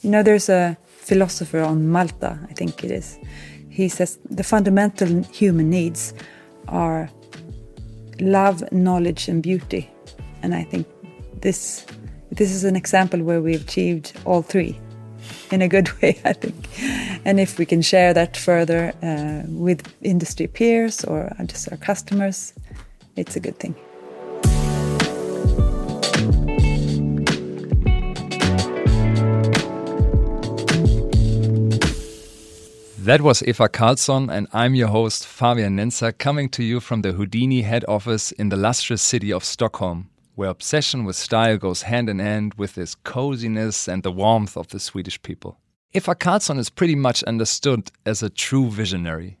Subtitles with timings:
[0.00, 3.18] You know, there's a philosopher on Malta, I think it is.
[3.68, 6.14] He says the fundamental human needs
[6.68, 7.10] are
[8.20, 9.90] love, knowledge, and beauty.
[10.42, 10.86] And I think
[11.40, 11.86] this
[12.30, 14.78] this is an example where we achieved all three
[15.50, 16.54] in a good way, I think.
[17.24, 22.54] And if we can share that further uh, with industry peers or just our customers,
[23.16, 23.74] it's a good thing.
[33.10, 37.10] That was Eva Karlsson, and I'm your host, Fabian Nenzer, coming to you from the
[37.10, 42.08] Houdini head office in the lustrous city of Stockholm, where obsession with style goes hand
[42.08, 45.58] in hand with this coziness and the warmth of the Swedish people.
[45.92, 49.40] Eva Karlsson is pretty much understood as a true visionary.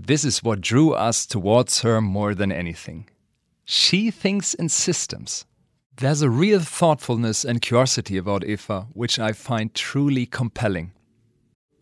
[0.00, 3.10] This is what drew us towards her more than anything.
[3.66, 5.44] She thinks in systems.
[5.98, 10.93] There's a real thoughtfulness and curiosity about Eva, which I find truly compelling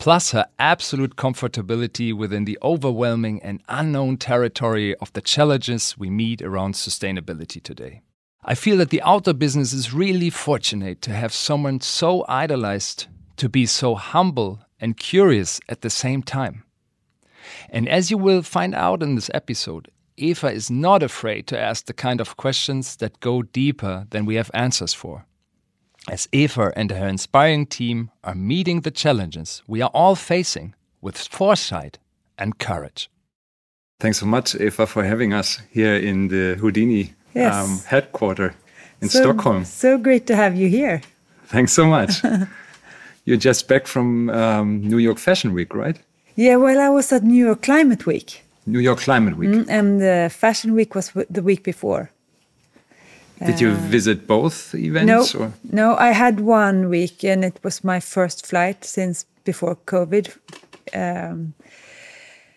[0.03, 6.43] plus her absolute comfortability within the overwhelming and unknown territory of the challenges we meet
[6.43, 8.03] around sustainability today.
[8.43, 13.49] I feel that the outdoor business is really fortunate to have someone so idolized to
[13.49, 16.65] be so humble and curious at the same time.
[17.71, 21.87] And as you will find out in this episode, Eva is not afraid to ask
[21.87, 25.27] the kind of questions that go deeper than we have answers for
[26.09, 31.17] as Eva and her inspiring team are meeting the challenges we are all facing with
[31.17, 31.99] foresight
[32.39, 33.09] and courage.
[34.01, 37.55] Thanks so much, Eva, for having us here in the Houdini yes.
[37.55, 38.53] um, headquarters
[39.01, 39.65] in so, Stockholm.
[39.65, 41.03] So great to have you here.
[41.47, 42.23] Thanks so much.
[43.25, 45.97] You're just back from um, New York Fashion Week, right?
[46.35, 48.43] Yeah, well, I was at New York Climate Week.
[48.67, 49.51] New York Climate Week.
[49.51, 52.11] Mm, and the Fashion Week was the week before.
[53.47, 55.35] Did you uh, visit both events?
[55.35, 55.53] No, or?
[55.71, 55.97] no.
[55.97, 60.37] I had one week, and it was my first flight since before COVID.
[60.95, 61.55] Um,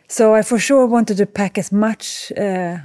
[0.07, 2.77] so I for sure wanted to pack as much, uh,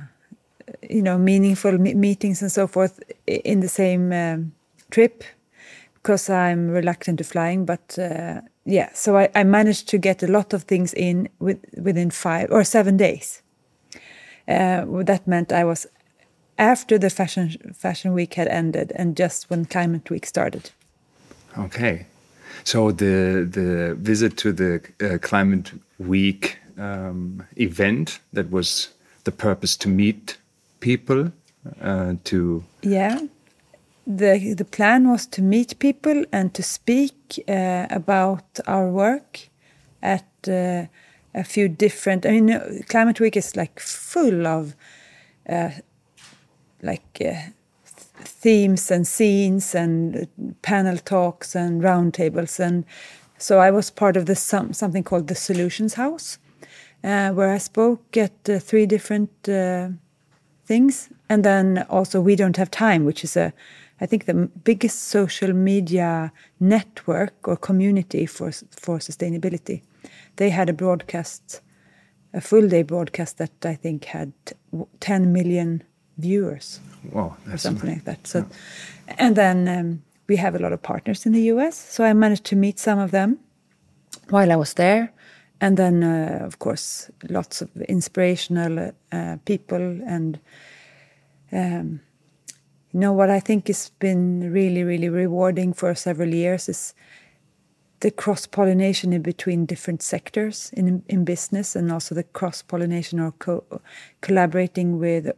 [0.89, 4.53] you know, meaningful meetings and so forth in the same um,
[4.91, 5.25] trip,
[5.95, 7.65] because I'm reluctant to flying.
[7.65, 11.59] But uh, yeah, so I, I, managed to get a lot of things in with,
[11.77, 13.43] within five or seven days.
[14.49, 15.87] Uh, that meant I was
[16.61, 20.71] after the fashion fashion week had ended and just when climate week started.
[21.59, 22.07] Okay,
[22.65, 28.91] so the the visit to the uh, climate week um, event that was
[29.25, 30.39] the purpose to meet
[30.81, 31.33] people
[31.83, 33.19] uh, to yeah
[34.07, 39.49] the the plan was to meet people and to speak uh, about our work
[40.03, 40.87] at uh,
[41.35, 44.75] a few different i mean climate week is like full of
[45.49, 45.71] uh,
[46.83, 47.51] like uh,
[48.25, 50.29] themes and scenes and
[50.63, 52.85] panel talks and roundtables and
[53.41, 56.39] so I was part of this some, something called the Solutions House,
[57.03, 59.89] uh, where I spoke at uh, three different uh,
[60.67, 63.53] things, and then also We Don't Have Time, which is a
[64.03, 69.83] I think the biggest social media network or community for for sustainability.
[70.37, 71.63] They had a broadcast,
[72.35, 74.33] a full day broadcast that I think had
[75.01, 75.83] 10 million
[76.21, 76.81] viewers.
[77.13, 78.27] Wow, or something like that.
[78.27, 79.15] So, yeah.
[79.19, 81.77] and then um, we have a lot of partners in the U.S.
[81.77, 83.39] So I managed to meet some of them
[84.29, 85.13] while I was there,
[85.61, 90.39] and then uh, of course lots of inspirational uh, people and.
[91.53, 92.01] Um,
[92.93, 96.95] you know what I think has been really, really rewarding for several years is
[98.01, 103.21] the cross pollination in between different sectors in in business, and also the cross pollination
[103.21, 103.65] or co
[104.21, 105.33] collaborating with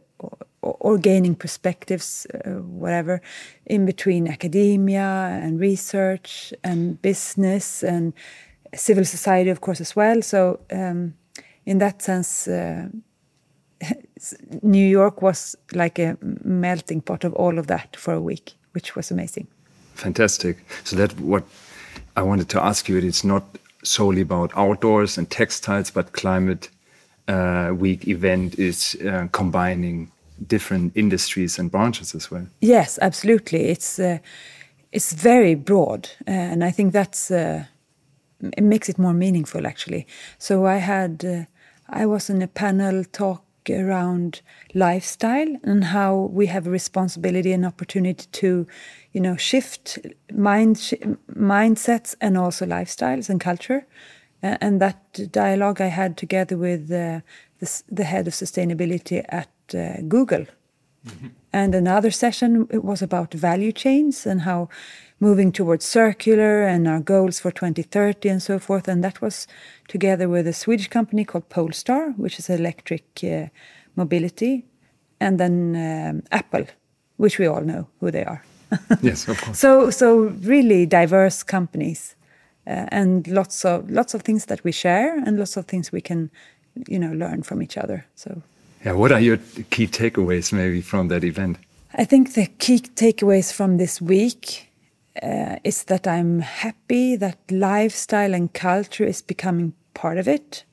[0.79, 3.21] or gaining perspectives, uh, whatever,
[3.65, 8.13] in between academia and research and business and
[8.75, 10.21] civil society, of course, as well.
[10.21, 11.13] So, um,
[11.65, 12.87] in that sense, uh,
[14.61, 18.95] New York was like a melting pot of all of that for a week, which
[18.95, 19.47] was amazing.
[19.95, 20.57] Fantastic.
[20.83, 21.43] So that what
[22.15, 22.97] I wanted to ask you.
[22.97, 23.43] It's not
[23.83, 26.69] solely about outdoors and textiles, but climate
[27.27, 30.11] uh, week event is uh, combining
[30.47, 32.47] different industries and branches as well.
[32.61, 33.69] Yes, absolutely.
[33.69, 34.19] It's uh,
[34.91, 37.65] it's very broad, uh, and I think that's uh,
[38.57, 40.07] it makes it more meaningful actually.
[40.37, 41.45] So I had uh,
[41.89, 44.41] I was in a panel talk around
[44.73, 48.67] lifestyle and how we have a responsibility and opportunity to
[49.13, 49.99] you know shift
[50.33, 50.93] mind sh
[51.33, 53.85] mindsets and also lifestyles and culture
[54.43, 57.21] and that dialogue I had together with uh,
[57.59, 60.45] the, the head of sustainability at uh, Google.
[61.01, 61.31] Mm -hmm.
[61.49, 64.69] And another session it was about value chains and how
[65.17, 68.87] moving towards circular and our goals for 2030 and so forth.
[68.87, 69.47] And that was
[69.87, 73.47] together with a Swedish company called Polestar, which is electric uh,
[73.95, 74.65] mobility,
[75.19, 76.65] and then um, Apple,
[77.17, 78.43] which we all know who they are.
[79.01, 79.59] yes, of course.
[79.59, 82.15] So, so really diverse companies,
[82.67, 86.01] uh, and lots of lots of things that we share, and lots of things we
[86.01, 86.31] can,
[86.87, 88.05] you know, learn from each other.
[88.15, 88.41] So,
[88.83, 88.93] yeah.
[88.93, 89.37] What are your
[89.69, 91.57] key takeaways, maybe, from that event?
[91.95, 94.71] I think the key takeaways from this week
[95.21, 100.63] uh, is that I'm happy that lifestyle and culture is becoming part of it,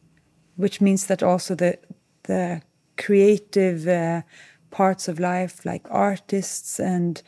[0.56, 1.78] which means that also the
[2.24, 2.62] the
[2.96, 4.22] creative uh,
[4.70, 7.22] parts of life, like artists and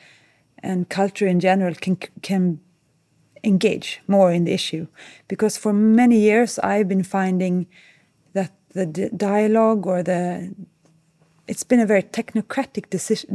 [0.63, 2.61] and culture in general, can can
[3.45, 4.87] engage more in the issue.
[5.29, 7.67] Because for many years I've been finding
[8.33, 10.55] that the dialogue or the
[11.53, 13.29] it's been a very technocratic decision,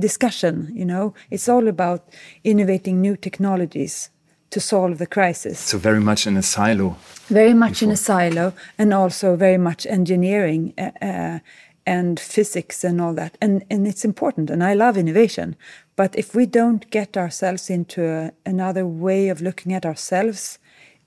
[0.00, 0.54] discussion.
[0.80, 2.00] You know, it's all about
[2.42, 4.10] innovating new technologies
[4.50, 5.58] to solve the crisis.
[5.58, 6.96] So very much in a silo.
[7.28, 7.88] Very much before.
[7.88, 11.38] in a silo, and also very much engineering uh, uh,
[11.84, 13.36] and physics and all that.
[13.44, 14.50] And and it's important.
[14.50, 15.54] And I love innovation,
[15.96, 20.58] but if we don't get ourselves into a, another way of looking at ourselves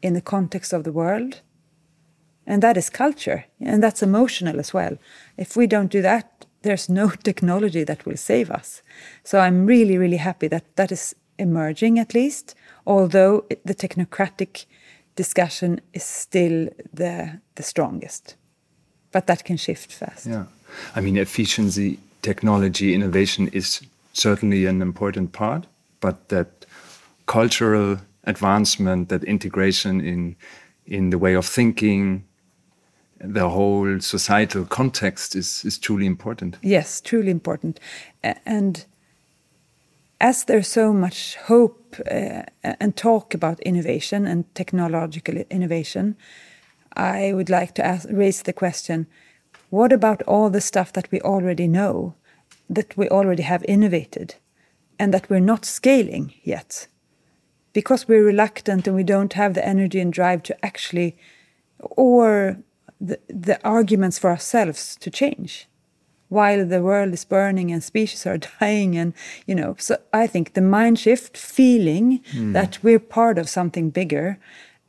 [0.02, 1.42] in the context of the world,
[2.46, 4.98] and that is culture, and that's emotional as well.
[5.38, 8.82] If we don't do that, there's no technology that will save us.
[9.24, 12.56] So I'm really, really happy that that is emerging at least,
[12.86, 14.66] although the technocratic
[15.16, 18.36] discussion is still the, the strongest.
[19.12, 20.26] But that can shift fast.
[20.26, 20.46] Yeah.
[20.96, 23.82] I mean, efficiency, technology, innovation is
[24.14, 25.66] certainly an important part,
[26.00, 26.66] but that
[27.26, 30.36] cultural advancement, that integration in,
[30.86, 32.24] in the way of thinking,
[33.24, 36.58] the whole societal context is, is truly important.
[36.62, 37.80] Yes, truly important.
[38.24, 38.86] And
[40.20, 46.16] as there's so much hope uh, and talk about innovation and technological innovation,
[46.96, 49.08] I would like to ask, raise the question
[49.70, 52.14] what about all the stuff that we already know,
[52.70, 54.36] that we already have innovated,
[55.00, 56.88] and that we're not scaling yet?
[57.72, 61.16] Because we're reluctant and we don't have the energy and drive to actually,
[61.80, 62.58] or
[63.02, 65.68] the, the arguments for ourselves to change
[66.30, 69.14] while the world is burning and species are dying and
[69.48, 72.54] you know so i think the mind shift feeling mm.
[72.54, 74.38] that we're part of something bigger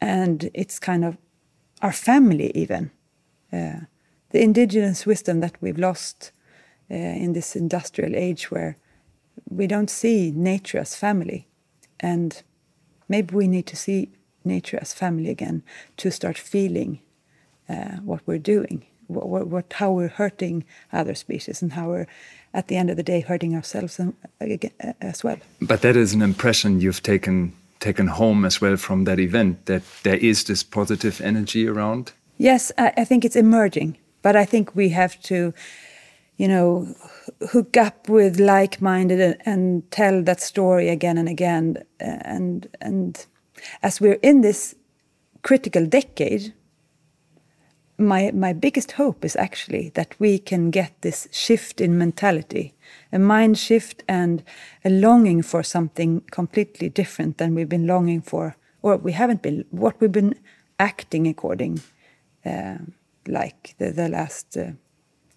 [0.01, 1.17] and it's kind of
[1.81, 2.91] our family even
[3.53, 3.81] uh,
[4.31, 6.33] the indigenous wisdom that we've lost
[6.91, 8.77] uh, in this industrial age where
[9.49, 11.49] we don't see nature as family
[12.01, 12.43] and
[13.09, 14.11] maybe we need to see
[14.45, 15.63] nature as family again
[15.97, 17.01] to start feeling
[17.73, 22.07] uh, what we're doing, what, what, how we're hurting other species, and how we're,
[22.55, 24.13] at the end of the day, hurting ourselves uh,
[25.01, 25.39] as well.
[25.61, 29.83] But that is an impression you've taken taken home as well from that event that
[30.05, 32.13] there is this positive energy around.
[32.39, 35.53] Yes, I, I think it's emerging, but I think we have to
[36.37, 36.95] you know,
[37.51, 41.77] hook up with like-minded and, and, tell that story again and again.
[42.01, 43.27] And and
[43.83, 44.75] as we're in this
[45.43, 46.53] critical decade,
[48.03, 52.75] my my biggest hope is actually that we can get this shift in mentality,
[53.13, 54.43] a mind shift and
[54.85, 59.65] a longing for something completely different than we've been longing for, or we haven't been
[59.71, 60.35] what we've been
[60.79, 61.81] acting according,
[62.45, 62.79] uh,
[63.27, 64.57] like the the last.
[64.57, 64.73] Uh,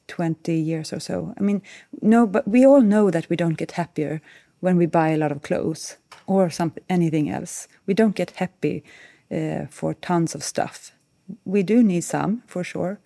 [0.08, 1.34] 20 years or so.
[1.36, 1.64] I mean,
[2.00, 4.22] no, but we all know that we don't get happier
[4.60, 7.68] when we buy a lot of clothes or some anything else.
[7.88, 8.84] We don't get happy
[9.32, 10.95] uh, for tons of stuff
[11.44, 13.00] we do need some for sure,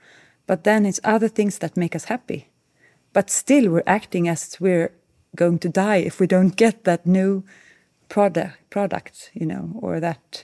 [0.47, 2.49] but then it's other things that make us happy.
[3.13, 4.91] But still, we're acting as we're
[5.35, 7.43] going to die if we don't get that new
[8.07, 10.43] product, product, you know, or that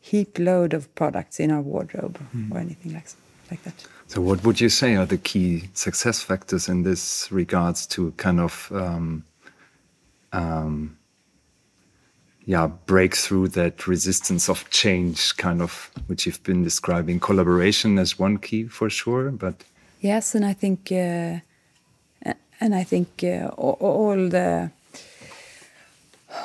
[0.00, 2.52] heap load of products in our wardrobe mm.
[2.52, 3.06] or anything like
[3.50, 3.86] like that.
[4.06, 8.40] So, what would you say are the key success factors in this regards to kind
[8.40, 9.24] of um,
[10.32, 10.97] um,
[12.48, 17.20] yeah break through that resistance of change kind of which you've been describing.
[17.20, 19.54] Collaboration as one key for sure but
[20.00, 21.38] yes and i think uh,
[22.60, 24.70] and i think uh, all the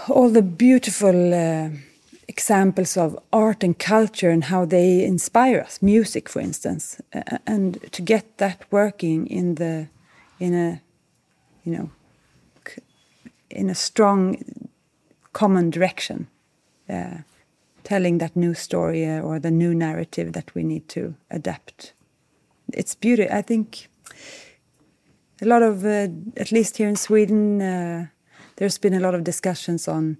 [0.09, 1.69] all the beautiful uh,
[2.27, 5.81] examples of art and culture and how they inspire us.
[5.81, 7.01] Music for instance
[7.47, 9.87] and to get that working in the
[10.39, 10.81] in a
[11.63, 11.89] you know
[13.49, 14.37] in a strong
[15.33, 16.27] common direction,
[16.89, 17.17] uh,
[17.83, 21.93] telling that new story uh, or the new narrative that we need to adapt.
[22.73, 23.29] It's beauty.
[23.29, 23.89] I think
[25.41, 28.07] a lot of, uh, at least here in Sweden, uh,
[28.55, 30.17] there's been a lot of discussions on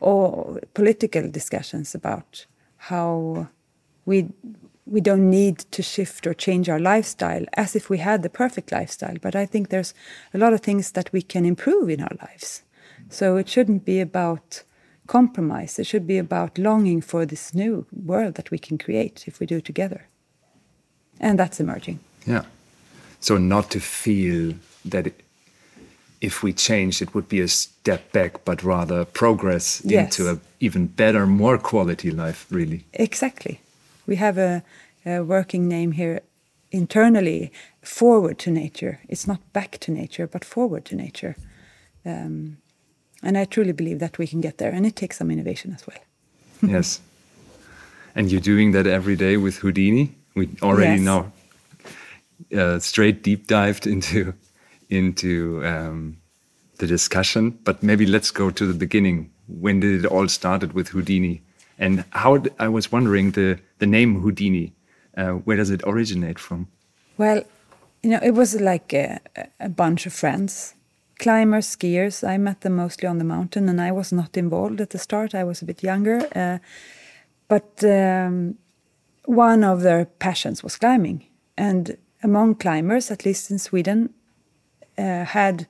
[0.00, 3.46] or political discussions about how
[4.04, 4.28] we
[4.84, 8.72] we don't need to shift or change our lifestyle as if we had the perfect
[8.72, 9.16] lifestyle.
[9.22, 9.94] But I think there's
[10.34, 12.64] a lot of things that we can improve in our lives.
[13.12, 14.62] So it shouldn't be about
[15.06, 15.78] compromise.
[15.78, 19.46] It should be about longing for this new world that we can create if we
[19.46, 20.06] do it together.
[21.20, 21.98] And that's emerging.
[22.26, 22.44] Yeah.
[23.20, 24.54] So not to feel
[24.90, 25.20] that it,
[26.20, 30.18] if we change, it would be a step back, but rather progress Yes.
[30.18, 32.84] into an even better, more quality life, really.
[32.94, 33.60] Exactly.
[34.06, 34.62] We have a,
[35.04, 36.20] a working name here
[36.70, 37.52] internally
[37.82, 39.00] forward to nature.
[39.08, 41.36] It's not back to nature, but forward to nature.
[42.06, 42.56] Um,
[43.22, 45.86] and I truly believe that we can get there, and it takes some innovation as
[45.86, 45.98] well.
[46.72, 47.00] yes.
[48.14, 50.14] And you're doing that every day with Houdini.
[50.34, 51.04] We already Yes.
[51.04, 51.32] now
[52.56, 54.34] uh, straight deep dived into
[54.90, 56.16] into um,
[56.78, 59.30] the discussion, but maybe let's go to the beginning.
[59.48, 61.40] When did it all started with Houdini,
[61.78, 62.38] and how?
[62.38, 64.72] d- I was wondering the the name Houdini.
[65.16, 66.66] Uh, where does it originate from?
[67.18, 67.42] Well,
[68.02, 69.20] you know, it was like a,
[69.60, 70.74] a bunch of friends,
[71.22, 72.28] climbers, skiers.
[72.28, 75.34] I met them mostly on the mountain, and I was not involved at the start.
[75.34, 76.58] I was a bit younger, uh,
[77.48, 78.56] but um,
[79.24, 81.24] one of their passions was climbing,
[81.56, 84.10] and among climbers, at least in Sweden,
[84.98, 85.66] uh, had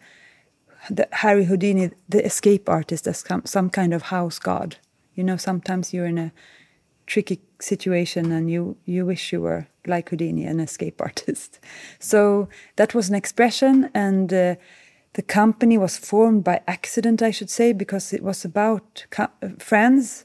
[0.91, 4.77] the Harry Houdini, the escape artist, as some, kind of house god.
[5.15, 6.33] You know, sometimes you're in a
[7.07, 11.61] tricky situation and you you wish you were like Houdini, an escape artist.
[11.99, 14.55] So that was an expression, and uh,
[15.15, 19.07] the company was formed by accident, I should say, because it was about
[19.59, 20.25] friends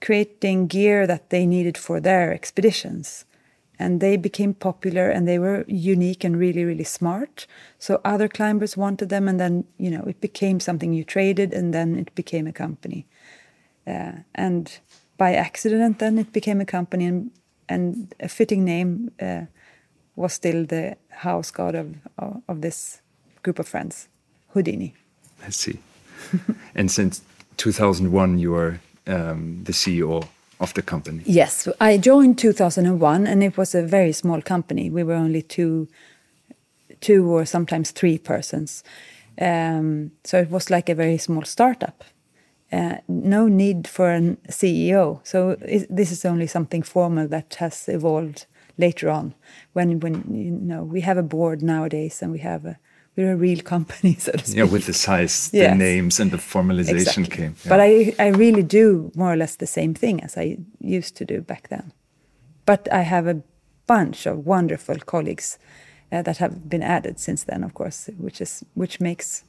[0.00, 3.24] creating gear that they needed for their expeditions.
[3.78, 7.46] And they became popular and they were unique and really, really smart.
[7.78, 11.74] So other climbers wanted them, and then, you know, it became something you traded, and
[11.74, 13.06] then it became a company.
[13.86, 14.78] Uh, and
[15.16, 17.30] by accident, then it became a company, and,
[17.68, 19.42] and a fitting name uh,
[20.16, 23.02] was still the house god of, of, of this
[23.42, 24.08] group of friends,
[24.54, 24.94] Houdini.
[25.44, 25.78] I see.
[26.74, 27.22] and since
[27.56, 30.26] 2001, you are um, the CEO
[30.60, 31.22] of the company.
[31.26, 34.90] Yes, I joined 2001, and it was a very small company.
[34.90, 35.88] We were only two,
[37.00, 38.84] two or sometimes three persons.
[39.40, 42.04] Um, so it was like a very small startup.
[42.72, 45.20] Uh, no need for a CEO.
[45.24, 48.46] So it, this is only something formal that has evolved
[48.78, 49.34] later on.
[49.72, 52.78] When when you know we have a board nowadays, and we have a
[53.16, 54.56] we're a real company, so to speak.
[54.56, 57.36] Yeah, with the size, the names, and the formalization Exactly.
[57.36, 57.56] came.
[57.68, 61.24] But I, I really do more or less the same thing as I used to
[61.24, 61.92] do back then.
[62.66, 63.42] But I have a
[63.86, 65.58] bunch of wonderful colleagues
[66.10, 69.44] uh, that have been added since then, of course, which is which makes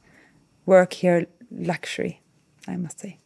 [0.66, 2.20] work here luxury,
[2.68, 3.18] I must say.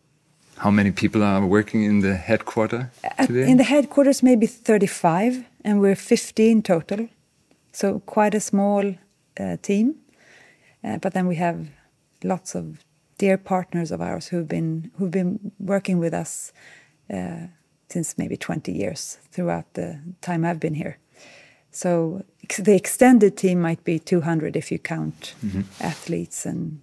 [0.56, 3.50] How many people are working in the headquarter At, today?
[3.50, 7.08] in the headquarters, maybe 35, and we're 15 total.
[7.72, 8.94] So quite a small
[9.38, 9.94] uh, team.
[10.82, 11.68] Uh, but then we have
[12.22, 12.84] lots of
[13.18, 16.52] dear partners of ours who've been who've been working with us
[17.12, 17.46] uh,
[17.88, 20.98] since maybe 20 years throughout the time I've been here.
[21.70, 22.24] So
[22.58, 25.34] the extended team might be 200 if you count
[25.80, 26.80] athletes and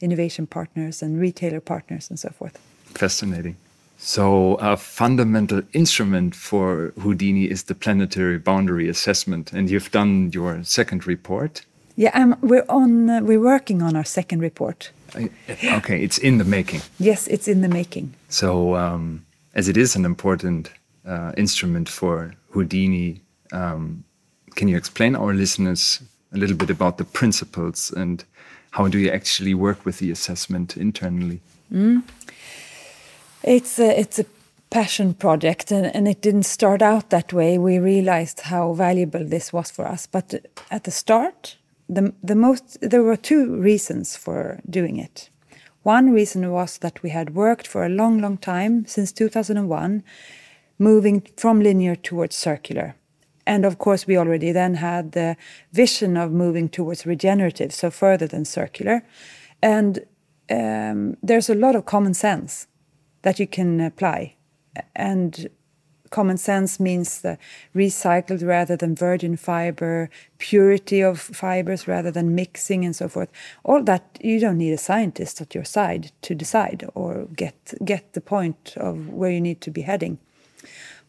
[0.00, 2.58] innovation partners and retailer partners and so forth.
[2.94, 3.56] Fascinating.
[4.02, 10.64] So, a fundamental instrument for Houdini is the planetary boundary assessment, and you've done your
[10.64, 11.66] second report.
[11.96, 13.10] Yeah, I'm, we're on.
[13.10, 14.90] Uh, we're working on our second report.
[15.14, 15.30] I-
[15.76, 16.80] Okay, it's in the making.
[16.98, 18.14] Yes, it's in the making.
[18.28, 20.70] So, um, as it is an important
[21.06, 23.20] uh, instrument for Houdini,
[23.52, 24.04] um,
[24.54, 26.00] can you explain our listeners
[26.32, 28.24] a little bit about the principles and
[28.70, 31.40] how do you actually work with the assessment internally?
[33.42, 34.24] It's a, it's a
[34.70, 37.58] passion project, and, and it didn't start out that way.
[37.58, 40.34] We realized how valuable this was for us, but
[40.70, 41.56] at the start,
[41.94, 45.30] the the most there were two reasons for doing it.
[45.82, 50.02] One reason was that we had worked for a long, long time since 2001,
[50.78, 52.96] moving from linear towards circular.
[53.46, 55.36] And of course, we already then had the
[55.72, 59.02] vision of moving towards regenerative, so further than circular.
[59.62, 60.00] And
[60.50, 62.66] um, there's a lot of common sense
[63.22, 64.36] that you can apply.
[64.94, 65.48] And
[66.10, 67.38] common sense means the
[67.74, 73.30] recycled rather than virgin fiber, purity of fibers rather than mixing, and so forth.
[73.64, 78.12] All that you don't need a scientist at your side to decide or get get
[78.12, 80.18] the point of where you need to be heading.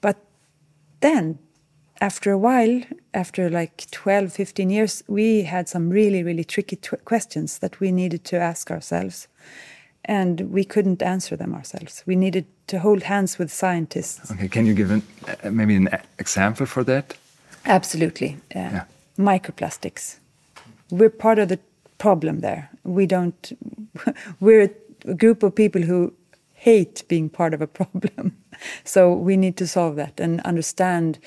[0.02, 0.18] But
[1.02, 1.40] then
[2.02, 2.82] after a while,
[3.14, 8.24] after like 12, 15 years, we had some really, really tricky questions that we needed
[8.26, 9.28] to ask ourselves.
[10.06, 12.04] And we couldn't answer them ourselves.
[12.06, 14.32] We needed to hold hands with scientists.
[14.32, 15.02] Okay, can you give an,
[15.44, 17.16] uh, maybe an example for that?
[17.66, 18.38] Absolutely.
[18.56, 18.84] Uh, Yeah.
[19.18, 20.18] Microplastics.
[20.90, 21.60] We're part of the
[21.98, 22.70] problem there.
[22.84, 23.52] We don't,
[24.40, 24.70] we're
[25.06, 26.14] a group of people who
[26.54, 28.38] hate being part of a problem.
[28.84, 31.20] so we need to solve that and understand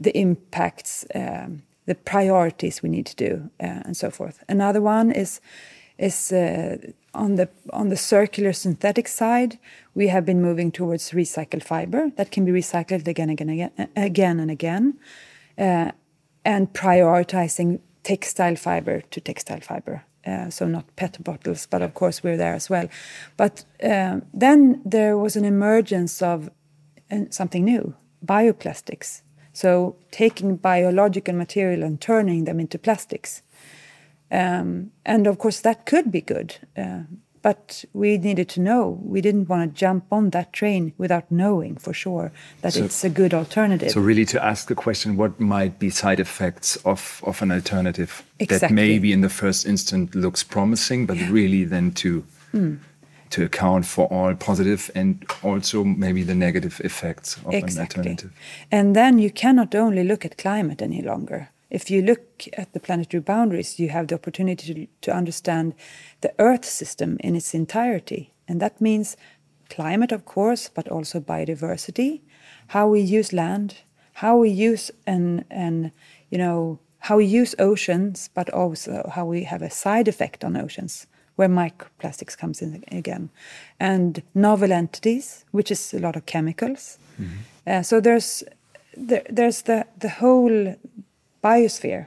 [0.00, 4.44] the impacts, um, the priorities we need to do, uh, and so forth.
[4.48, 5.40] Another one is
[5.98, 6.76] is uh,
[7.12, 9.58] on the on the circular synthetic side.
[9.94, 14.40] We have been moving towards recycled fiber that can be recycled again, again, again, again
[14.40, 14.98] and again,
[15.58, 15.90] uh,
[16.44, 20.04] and prioritizing textile fiber to textile fiber.
[20.26, 22.88] Uh, so not PET bottles, but of course we're there as well.
[23.36, 26.50] But um, then there was an emergence of
[27.10, 29.22] uh, something new, bioplastics.
[29.52, 33.42] So taking biological material and turning them into plastics.
[34.30, 36.56] Um, and of course, that could be good.
[36.76, 37.00] Uh,
[37.40, 38.98] but we needed to know.
[39.02, 42.32] We didn't want to jump on that train without knowing for sure
[42.62, 43.90] that So- it's a good alternative.
[43.90, 48.24] So really to ask the question, what might be side effects of, of an alternative
[48.48, 52.74] that maybe in the first instant looks promising, but really then to Hmm.
[53.30, 58.30] to account for all positive and also maybe the negative effects of an alternative.
[58.72, 61.50] And then you cannot only look at climate any longer.
[61.70, 65.74] If you look at the planetary boundaries, you have the opportunity to, to understand
[66.20, 68.32] the Earth system in its entirety.
[68.46, 69.16] And that means
[69.68, 72.22] climate, of course, but also biodiversity,
[72.68, 73.76] how we use land,
[74.14, 75.92] how we use and and
[76.30, 80.56] you know how we use oceans, but also how we have a side effect on
[80.56, 81.06] oceans,
[81.36, 83.30] where microplastics comes in again,
[83.78, 86.98] and novel entities, which is a lot of chemicals.
[87.66, 88.42] Uh, so there's
[88.96, 90.74] there, there's the the whole
[91.42, 92.06] biosphere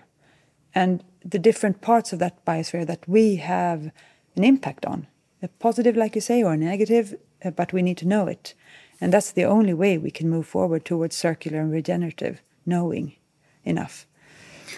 [0.74, 3.92] and the different parts of that biosphere that we have
[4.36, 5.08] an impact on
[5.44, 8.54] a positive like you say or a negative uh, but we need to know it.
[9.00, 13.16] And that's the only way we can move forward towards circular and regenerative knowing
[13.64, 14.06] enough.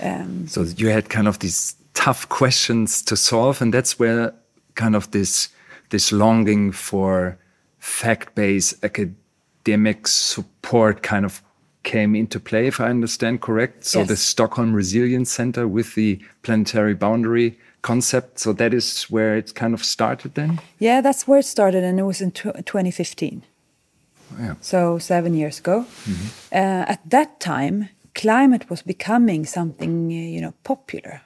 [0.01, 4.33] Um, So you had kind of these tough questions to solve, and that's where
[4.75, 5.49] kind of this
[5.89, 7.37] this longing for
[7.79, 11.43] fact-based academic support kind of
[11.83, 13.83] came into play, if I understand correct.
[13.85, 18.39] So the Stockholm Resilience Center with the planetary boundary concept.
[18.39, 20.59] So that is where it kind of started then.
[20.79, 23.43] yeah that's where it started and it was in tw 2015
[24.39, 24.55] Yeah.
[24.61, 25.85] so seven years ago.
[26.51, 31.21] Uh, at that time, climate was becoming something you know popular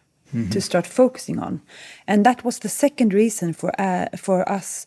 [0.52, 1.62] to start focusing on,
[2.08, 4.86] and that was the second reason for uh, for us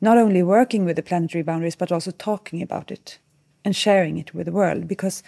[0.00, 3.18] not only working with the planetary boundaries but also talking about it
[3.64, 5.22] and sharing it with the world because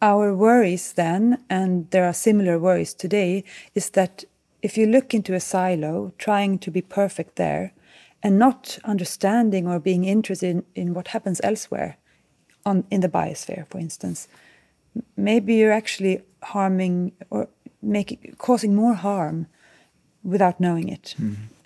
[0.00, 4.24] our worries then, and there are similar worries today, is that
[4.60, 7.72] if you look into a silo, trying to be perfect there,
[8.22, 11.96] and not understanding or being interested in, in what happens elsewhere,
[12.64, 14.28] on in the biosphere, for instance,
[15.16, 17.48] maybe you're actually harming or
[17.80, 19.46] making causing more harm
[20.22, 21.14] without knowing it.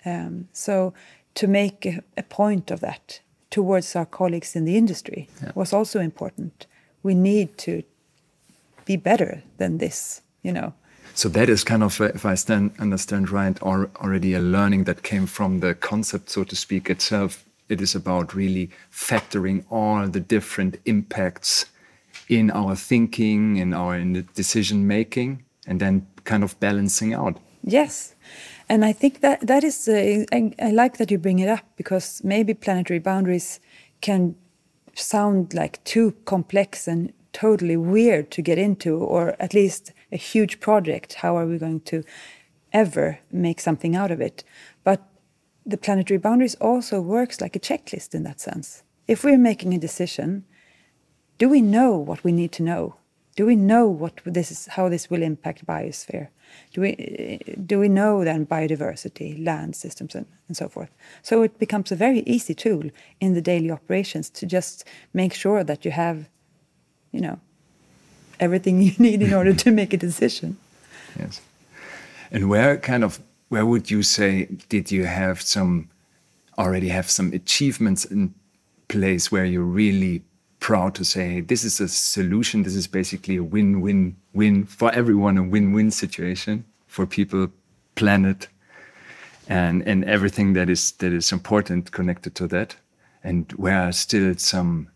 [0.05, 0.93] Um, so
[1.35, 5.99] to make a, a point of that towards our colleagues in the industry was also
[5.99, 6.67] important.
[7.03, 7.83] We need to
[8.85, 10.73] be better than this, you know.
[11.13, 14.83] So that is kind of, uh, if I stand, understand right, or already a learning
[14.83, 17.43] that came from the concept, so to speak, itself.
[17.69, 21.65] It is about really factoring all the different impacts
[22.29, 27.39] in our thinking, in our in the decision making, and then kind of balancing out.
[27.63, 28.13] Yes,
[28.69, 29.87] and I think that that is.
[29.87, 33.59] Uh, I, I like that you bring it up because maybe planetary boundaries
[34.01, 34.35] can
[34.93, 40.59] sound like too complex and totally weird to get into, or at least a huge
[40.59, 41.13] project.
[41.15, 42.03] How are we going to
[42.73, 44.43] ever make something out of it?
[44.83, 45.03] But
[45.65, 48.83] the planetary boundaries also works like a checklist in that sense.
[49.07, 50.45] If we're making a decision,
[51.37, 52.95] do we know what we need to know?
[53.35, 56.29] Do we know what this is, how this will impact biosphere?
[56.73, 60.89] Do we do we know then biodiversity, land systems, and, and so forth?
[61.21, 65.63] So it becomes a very easy tool in the daily operations to just make sure
[65.63, 66.29] that you have,
[67.11, 67.39] you know,
[68.39, 70.57] everything you need in order to make a decision.
[71.17, 71.41] Yes.
[72.31, 75.89] And where kind of where would you say did you have some
[76.57, 78.33] already have some achievements in
[78.87, 80.23] place where you're really
[80.59, 82.63] proud to say this is a solution.
[82.63, 87.47] This is basically a win-win-win for everyone a win-win situation for people
[87.95, 88.47] planet
[89.49, 92.75] and and everything that is that is important connected to that.
[93.23, 94.89] And where are still some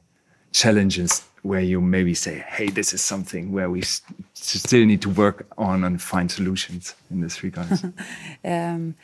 [0.51, 4.01] challenges where you maybe say hey this is something where we s-
[4.33, 7.67] still need to work on and find solutions in this regard.
[8.43, 8.95] Um,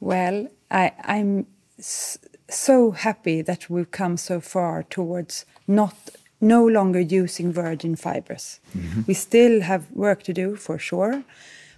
[0.00, 1.46] well, I, I'm
[2.48, 5.94] so happy that we've come so far towards not
[6.40, 8.60] no longer using virgin fibers.
[9.06, 11.22] We still have work to do for sure,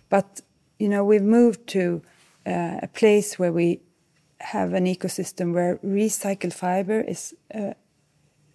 [0.08, 0.40] but
[0.78, 2.02] you know we've moved to
[2.46, 3.80] uh, a place where we
[4.40, 7.74] have an ecosystem where recycled fiber is a,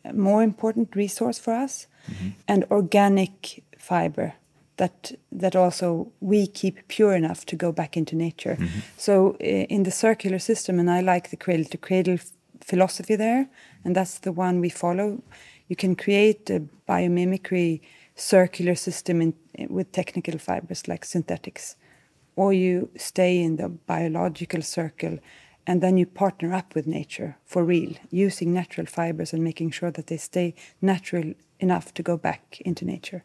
[0.03, 1.87] a more important resource for us,
[2.47, 4.33] and organic fiber
[4.77, 8.57] that that also we keep pure enough to go back into nature.
[8.97, 12.17] So uh, in the circular system, and I like the cradle to cradle
[12.69, 13.49] philosophy there,
[13.83, 15.21] and that's the one we follow.
[15.67, 17.81] You can create a biomimicry
[18.15, 19.33] circular system in,
[19.69, 21.75] with technical fibers like synthetics,
[22.35, 25.19] or you stay in the biological circle
[25.67, 29.91] and then you partner up with nature for real, using natural fibers and making sure
[29.91, 33.23] that they stay natural enough to go back into nature.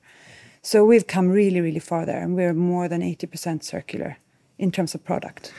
[0.60, 4.18] So we've come really, really far there, and we're more than 80% circular
[4.58, 5.52] in terms of product.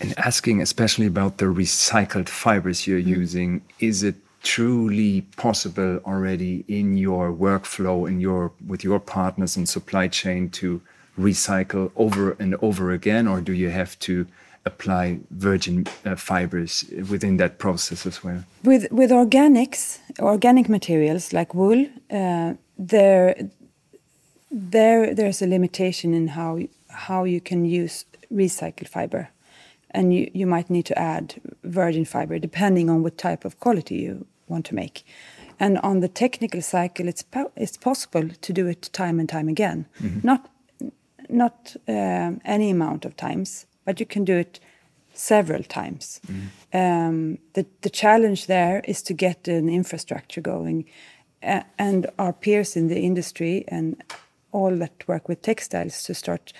[0.00, 3.16] And asking especially about the recycled fibers you're Mm.
[3.20, 9.68] using, is it truly possible already in your workflow, in your with your partners and
[9.68, 10.80] supply chain to
[11.18, 14.26] recycle over and over again, or do you have to
[14.64, 18.44] apply virgin uh, fibers within that process as well?
[18.62, 23.34] With with organics, organic materials like wool, uh, there
[24.50, 26.58] there there's a limitation in how
[27.06, 29.28] how you can use recycled fiber,
[29.96, 33.96] and you you might need to add virgin fiber depending on what type of quality
[33.96, 35.04] you want to make.
[35.58, 39.48] And on the technical cycle, it's po- it's possible to do it time and time
[39.48, 39.86] again,
[40.22, 40.50] not
[41.28, 44.60] not um, any amount of times, but you can do it
[45.14, 46.20] several times.
[46.72, 50.84] Um, the the challenge there is to get an infrastructure going,
[51.42, 53.96] uh, and our peers in the industry and
[54.52, 56.52] all that work with textiles to start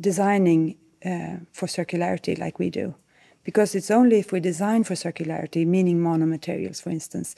[0.00, 2.94] designing uh, for circularity like we do.
[3.44, 7.34] Because it's only if we design for circularity, meaning monomaterials, for instance,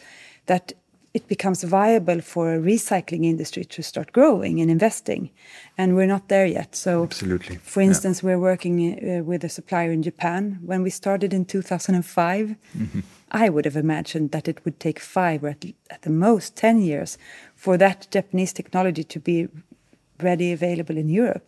[0.46, 0.74] that
[1.14, 5.30] it becomes viable for a recycling industry to start growing and investing.
[5.78, 6.74] And we're not there yet.
[6.74, 7.56] So, Absolutely.
[7.62, 7.88] for Yeah.
[7.88, 10.58] instance, we're working uh, with a supplier in Japan.
[10.66, 12.56] When we started in 2005,
[13.30, 16.80] I would have imagined that it would take five or at, at the most 10
[16.82, 17.16] years
[17.54, 19.48] for that Japanese technology to be
[20.20, 21.46] ready available in Europe.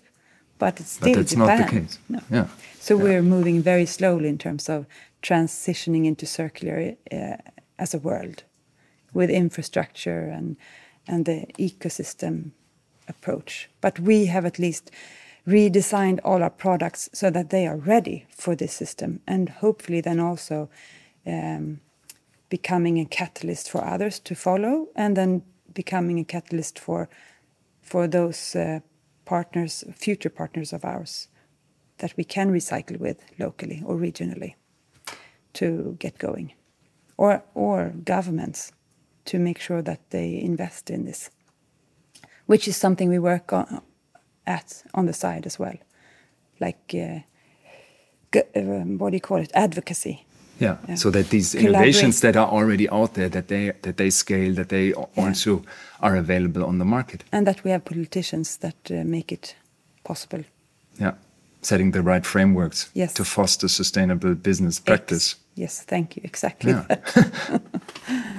[0.58, 1.98] But it's But still that's not the case.
[2.08, 2.20] No.
[2.30, 2.46] Yeah.
[2.80, 3.02] So Yeah.
[3.04, 4.86] we're moving very slowly in terms of
[5.22, 7.36] transitioning into circular uh,
[7.78, 8.44] as a world
[9.12, 10.56] with infrastructure and
[11.08, 12.50] and the ecosystem
[13.08, 13.68] approach.
[13.80, 14.90] But we have at least
[15.46, 20.18] redesigned all our products so that they are ready for this system, and hopefully then
[20.20, 20.68] also
[21.26, 21.80] um,
[22.48, 25.42] becoming a catalyst for others to follow, and then
[25.74, 27.08] becoming a catalyst for
[27.82, 28.80] for those uh,
[29.26, 31.28] partners, future partners of ours,
[31.98, 34.54] that we can recycle with locally or regionally
[35.52, 36.52] to get going,
[37.16, 38.72] or or governments
[39.24, 41.30] to make sure that they invest in this,
[42.46, 43.82] which is something we work on
[44.46, 45.76] at on the side as well,
[46.60, 47.20] like uh,
[48.56, 50.25] um, what do you call it, advocacy.
[50.58, 50.76] Yeah.
[50.88, 50.96] Yeah.
[50.96, 54.68] So that these innovations that are already out there, that they that they scale, that
[54.68, 55.62] they a- also
[56.00, 57.24] are available on the market.
[57.32, 59.56] and that we have politicians that uh, make it
[60.02, 60.42] possible.
[61.00, 61.12] Yeah.
[61.60, 63.12] Setting the right frameworks Yes.
[63.14, 65.36] to foster sustainable business practice.
[65.54, 66.22] Yes, thank you.
[66.24, 66.72] Exactly.
[66.72, 66.86] Yeah.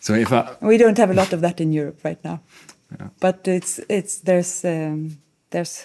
[0.00, 2.38] So if I We don't have a lot of that in Europe right now,
[3.20, 5.18] but it's it's there's um,
[5.50, 5.84] there's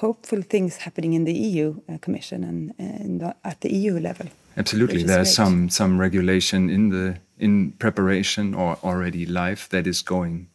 [0.00, 4.26] hopeful things happening in the EU uh, Commission and, and at the EU level.
[4.56, 10.46] Absolutely there's some some regulation in the in preparation or already live that is going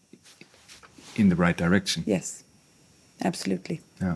[1.15, 2.03] in the right direction.
[2.05, 2.43] Yes,
[3.23, 3.81] absolutely.
[4.01, 4.15] Yeah.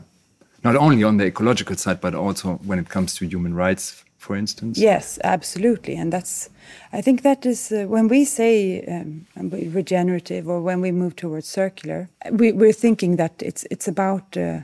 [0.64, 4.36] Not only on the ecological side, but also when it comes to human rights, for
[4.36, 4.78] instance.
[4.78, 6.50] Yes, absolutely, and that's.
[6.94, 9.26] I think that is uh, when we say um,
[9.74, 14.38] regenerative or when we move towards circular, we, we're thinking that it's it's about.
[14.38, 14.60] Uh,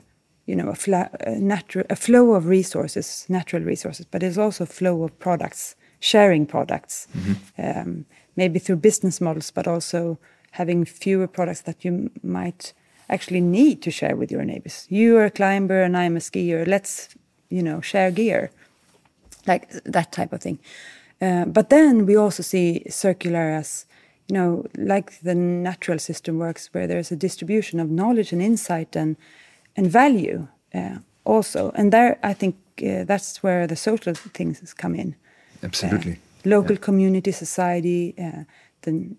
[0.48, 4.64] you know, a, fla- a natural, a flow of resources, natural resources, but it's also
[4.64, 7.08] a flow of products, sharing products,
[7.58, 8.06] um,
[8.36, 10.18] maybe through business models, but also
[10.52, 12.74] having fewer products that you might
[13.10, 14.88] actually need to share with your neighbors.
[14.90, 16.66] You are a climber and I'm a skier.
[16.66, 17.10] Let's,
[17.50, 18.50] you know, share gear
[19.46, 20.60] like that type of thing.
[21.22, 23.86] Uh, but then we also see circular as,
[24.28, 28.96] you know, like the natural system works, where there's a distribution of knowledge and insight
[28.96, 29.16] and
[29.78, 31.72] and value uh, also.
[31.76, 35.16] And there, I think uh, that's where the social things come in.
[35.64, 36.14] Absolutely.
[36.14, 38.44] Uh, local community, society, uh,
[38.82, 39.10] the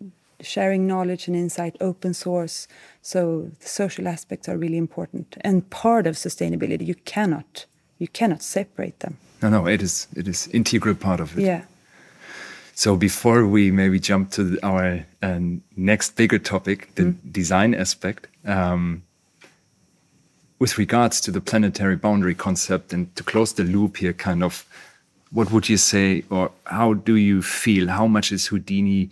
[0.40, 2.68] sharing knowledge and insight, open source.
[3.02, 6.86] So the social aspects are really important and part of sustainability.
[6.86, 7.66] You cannot
[7.98, 9.16] you cannot separate them.
[9.42, 11.44] No, no, it is it is integral part of it.
[11.44, 11.62] Yeah.
[12.74, 15.40] So before we maybe jump to our uh,
[15.76, 17.32] next bigger topic, the mm.
[17.32, 19.02] design aspect, um,
[20.58, 24.66] with regards to the planetary boundary concept and to close the loop here, kind of,
[25.30, 27.88] what would you say, or how do you feel?
[27.88, 29.10] How much is Houdini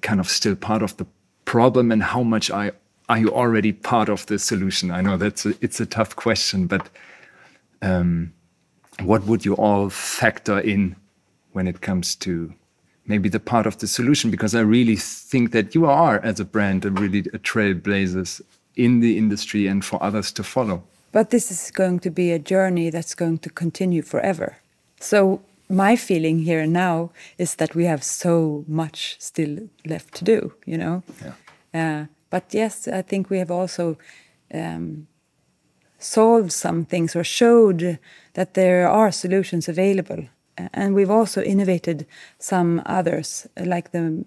[0.00, 1.06] kind of still part of the
[1.44, 2.72] problem, and how much are,
[3.08, 4.90] are you already part of the solution?
[4.90, 6.88] I know that's a, it's a tough question, but
[7.82, 8.32] um,
[9.02, 10.96] what would you all factor in
[11.52, 12.52] when it comes to
[13.06, 16.44] maybe the part of the solution because I really think that you are, as a
[16.44, 18.40] brand, a really a trailblazers
[18.76, 20.82] in the industry and for others to follow.
[21.12, 24.56] But this is going to be a journey that's going to continue forever.
[25.00, 30.24] So my feeling here and now is that we have so much still left to
[30.24, 30.52] do.
[30.66, 31.02] You know.
[31.22, 31.34] Yeah.
[31.74, 33.96] Uh, but yes, I think we have also
[34.52, 35.06] um,
[35.98, 37.98] solved some things or showed
[38.32, 40.24] that there are solutions available
[40.56, 42.06] and we've also innovated
[42.38, 44.24] some others like the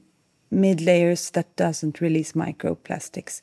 [0.50, 3.42] mid layers that doesn't release microplastics.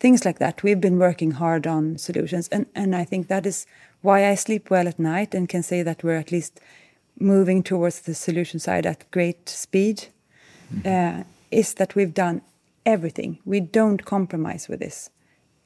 [0.00, 0.62] Things like that.
[0.62, 3.66] We've been working hard on solutions and and i think that is
[4.02, 6.60] why i sleep well at night and can say that we're at least
[7.18, 10.08] moving towards the solution side at great speed.
[10.70, 11.18] Mm -hmm.
[11.18, 12.40] uh, is that we've done
[12.82, 13.40] everything.
[13.44, 15.10] We don't compromise with this.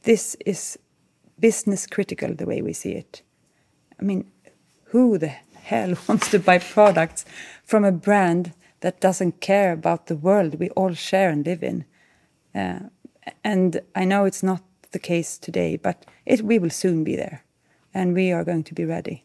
[0.02, 0.78] This is
[1.38, 3.22] business critical the way we see it.
[4.00, 4.24] I mean
[4.92, 7.24] who the hell wants to buy products
[7.64, 11.84] from a brand that doesn't care about the world we all share and live in?
[12.54, 12.80] Uh,
[13.44, 14.62] and I know it's not
[14.92, 17.44] the case today, but it, we will soon be there,
[17.94, 19.24] and we are going to be ready.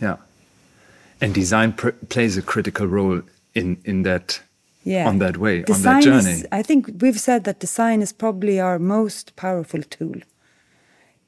[0.00, 0.16] Yeah,
[1.20, 1.72] and design
[2.08, 3.22] plays a critical role
[3.54, 4.42] in in that.
[4.82, 5.06] Yeah.
[5.06, 6.36] on that way, design on that journey.
[6.36, 10.22] Is, I think we've said that design is probably our most powerful tool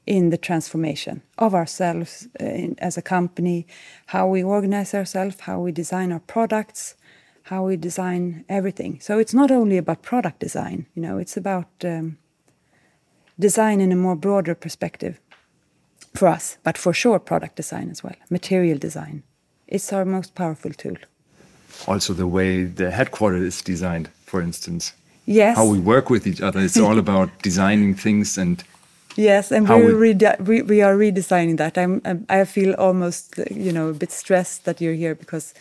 [0.05, 3.65] in the transformation of ourselves uh, in, as a company,
[4.07, 6.95] how we organize ourselves, how we design our products,
[7.43, 8.99] how we design everything.
[9.01, 12.17] So it's not only about product design, you know, it's about um,
[13.37, 15.19] design in a more broader perspective
[16.13, 19.23] for us, but for sure product design as well, material design.
[19.67, 20.97] It's our most powerful tool.
[21.87, 24.93] Also, the way the headquarters is designed, for instance.
[25.25, 25.57] Yes.
[25.57, 26.59] How we work with each other.
[26.59, 28.63] It's all about designing things and
[29.15, 31.77] Yes, and we, we, we, we are redesigning that.
[31.77, 35.53] I'm, I feel almost you know a bit stressed that you're here because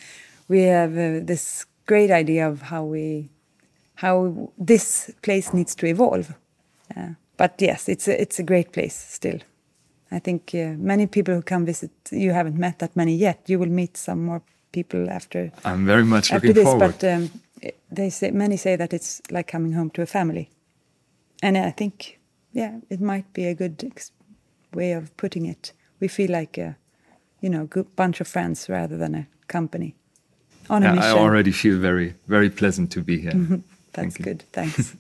[0.49, 3.29] we have uh, this great idea of how we
[3.95, 6.27] how this place needs to evolve.
[6.97, 9.39] Uh, but yes, it's a, it's a great place still.
[10.11, 13.39] I think uh, many people who come visit, you haven't met that many yet.
[13.47, 15.51] You will meet some more people after.
[15.65, 16.95] I'm very much after looking this, forward.
[17.01, 17.31] But um,
[17.91, 20.51] they say many say that it's like coming home to a family,
[21.43, 22.19] and I think
[22.53, 23.93] yeah, it might be a good
[24.73, 25.73] way of putting it.
[26.01, 26.77] We feel like a,
[27.41, 29.95] you know, good bunch of friends rather than a company
[30.73, 31.11] on a yeah, mission.
[31.11, 33.33] I already feel very, very pleasant to be here.
[33.93, 34.45] That's Thank good.
[34.53, 34.97] Thanks.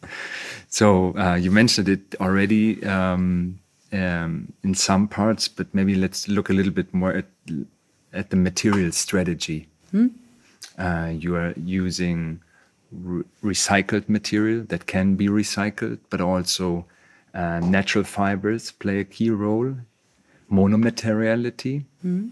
[0.68, 3.58] so uh, you mentioned it already um,
[3.92, 7.26] um, in some parts, but maybe let's look a little bit more at
[8.12, 9.68] at the material strategy.
[9.90, 10.08] Hmm?
[10.78, 12.40] Uh, you are using
[12.92, 16.86] re recycled material that can be recycled, but also
[17.34, 19.74] uh, natural fibers play a key role.
[20.50, 21.84] Monomateriality.
[22.04, 22.30] Mm.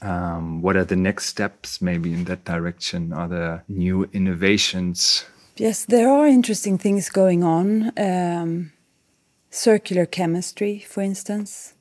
[0.00, 3.12] Um, what are the next steps, maybe in that direction?
[3.12, 5.24] Are there new innovations?
[5.56, 7.92] Yes, there are interesting things going on.
[7.98, 8.72] Um,
[9.50, 11.74] circular chemistry, for instance.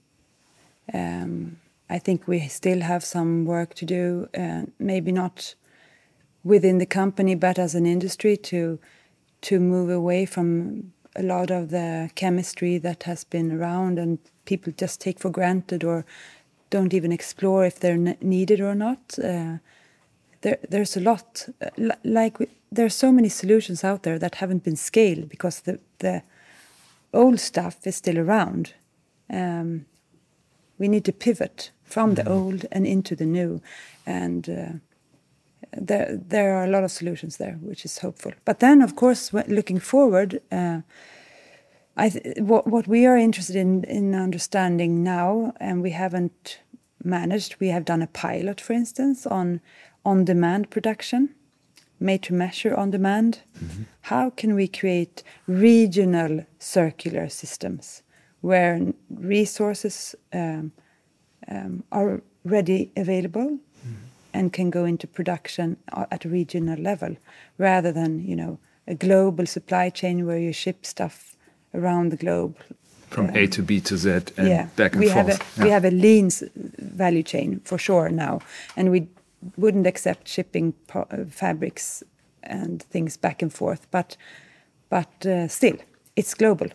[0.94, 4.30] Um, I think we still have some work to do.
[4.38, 5.54] Uh, maybe not
[6.44, 8.80] within the company, but as an industry to
[9.40, 14.74] to move away from a lot of the chemistry that has been around and people
[14.76, 16.06] just take for granted or
[16.70, 19.18] don't even explore if they're needed or not.
[19.20, 19.58] Uh,
[20.42, 21.48] there, there's a lot.
[21.62, 25.62] Uh, like we, there are so many solutions out there that haven't been scaled because
[25.62, 26.22] the the
[27.14, 28.74] old stuff is still around.
[29.30, 29.86] Um,
[30.78, 32.34] we need to pivot from the mm-hmm.
[32.34, 33.62] old and into the new,
[34.06, 34.74] and uh,
[35.72, 38.34] there there are a lot of solutions there, which is hopeful.
[38.46, 40.82] But then, of course, looking forward, uh,
[41.98, 46.60] I what what we are interested in in understanding now, and we haven't
[47.04, 47.56] managed.
[47.60, 49.62] We have done a pilot, for instance, on
[50.04, 51.36] on demand production,
[52.00, 53.42] made to measure on demand.
[53.62, 53.86] Mm -hmm.
[54.02, 58.04] How can we create regional circular systems
[58.42, 60.72] where resources um,
[61.48, 63.58] um, are ready available
[64.34, 67.18] and can go into production at a regional level
[67.58, 71.37] rather than you know a global supply chain where you ship stuff
[71.78, 72.56] around the globe
[73.10, 75.28] from A to B to Z and yeah, back and we forth.
[75.28, 75.64] Have a, yeah.
[75.64, 76.30] We have a lean
[76.78, 78.40] value chain for sure now,
[78.76, 79.08] and we
[79.56, 82.04] wouldn't accept shipping uh, fabrics
[82.44, 83.88] and things back and forth.
[83.92, 84.18] But
[84.90, 85.78] but uh, still,
[86.16, 86.68] it's global,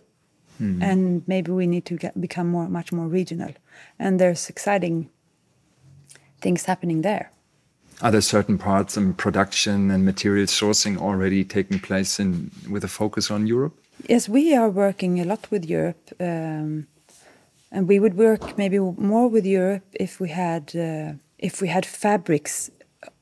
[0.59, 3.53] and maybe we need to get, become more much more regional.
[3.99, 5.11] And there's exciting
[6.41, 7.31] things happening there.
[8.01, 12.89] Are there certain parts and production and material sourcing already taking place in with a
[12.89, 13.82] focus on Europe?
[14.09, 16.87] Yes, we are working a lot with Europe, um,
[17.71, 21.87] and we would work maybe more with Europe if we had uh, if we had
[21.87, 22.71] fabrics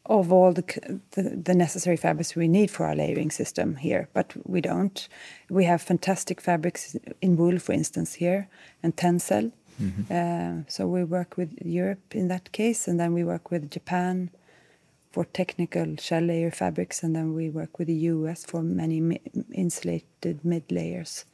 [0.06, 0.64] of all the,
[1.10, 4.08] the the necessary fabrics we need for our layering system here.
[4.14, 5.08] But we don't.
[5.50, 8.48] We have fantastic fabrics in wool, for instance, here,
[8.82, 9.52] and tencel.
[10.10, 14.30] Uh, so we work with Europe in that case, and then we work with Japan
[15.10, 19.20] for technical shell layer fabrics, and then we work with the US for many mi-
[19.52, 21.24] insulated mid layers.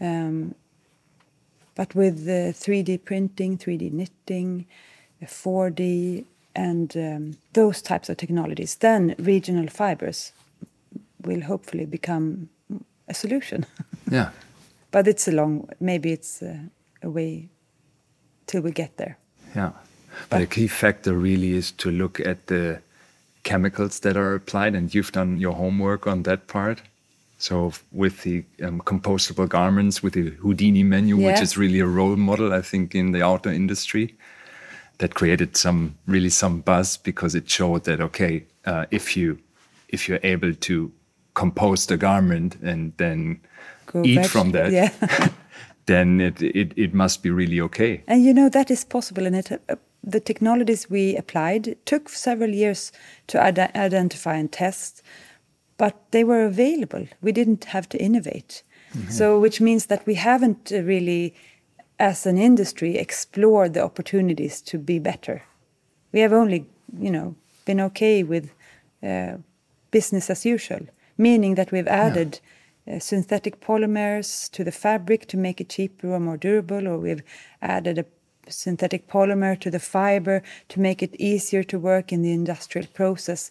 [0.00, 0.54] Um,
[1.74, 4.66] but with the 3D printing, 3D knitting,
[5.22, 10.32] uh, 4D, and um, those types of technologies, then regional fibers
[11.22, 12.48] will hopefully become
[13.08, 13.66] a solution.
[14.08, 14.30] Yeah.
[14.92, 16.58] but it's a long, maybe it's uh,
[17.02, 17.48] a way
[18.46, 19.18] till we get there.
[19.54, 19.72] Yeah.
[20.30, 22.80] But a key factor really is to look at the
[23.46, 26.82] chemicals that are applied, and you've done your homework on that part.
[27.38, 32.16] So, with the um, compostable garments, with the Houdini menu, which is really a role
[32.16, 34.14] model, I think, in the outdoor industry,
[34.98, 39.38] that created some really some buzz because it showed that okay, uh, if you
[39.88, 40.90] if you're able to
[41.34, 43.40] compost a garment and then
[43.86, 44.90] Go eat veg- from that, yeah.
[45.86, 48.02] then it, it it must be really okay.
[48.06, 52.50] And you know that is possible, and it uh, the technologies we applied took several
[52.50, 52.92] years
[53.26, 55.02] to ide- identify and test,
[55.76, 57.06] but they were available.
[57.20, 58.62] We didn't have to innovate,
[59.10, 61.34] so which means that we haven't uh, really,
[61.98, 65.42] as an industry, explored the opportunities to be better.
[66.12, 66.66] We have only,
[66.98, 68.52] you know, been okay with
[69.02, 69.36] uh,
[69.90, 70.86] business as usual,
[71.18, 72.40] meaning that we've added
[72.90, 77.22] uh, synthetic polymers to the fabric to make it cheaper or more durable, or we've
[77.60, 78.04] added a
[78.48, 83.50] synthetic polymer to the fiber to make it easier to work in the industrial process,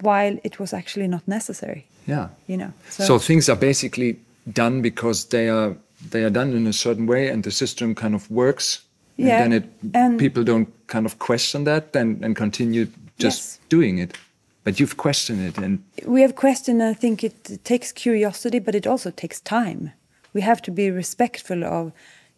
[0.00, 1.86] while it was actually not necessary.
[2.06, 2.28] Yeah.
[2.46, 4.16] You know, So, things are basically
[4.52, 5.76] done because they are
[6.10, 8.82] they are done in a certain way, and the system kind of works.
[9.16, 12.86] Yeah, And then it and- people don't kind of question that and, and continue
[13.18, 13.58] just Yes.
[13.68, 14.18] doing it.
[14.64, 18.74] But you've questioned it, and we have questioned and i think it takes curiosity but
[18.74, 19.90] it also takes time
[20.34, 21.92] we have to be respectful of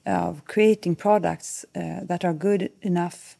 [0.06, 3.36] of creating products uh, that are good enough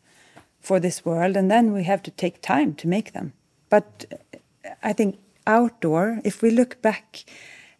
[0.61, 3.33] for this world and then we have to take time to make them
[3.70, 7.24] but uh, i think outdoor if we look back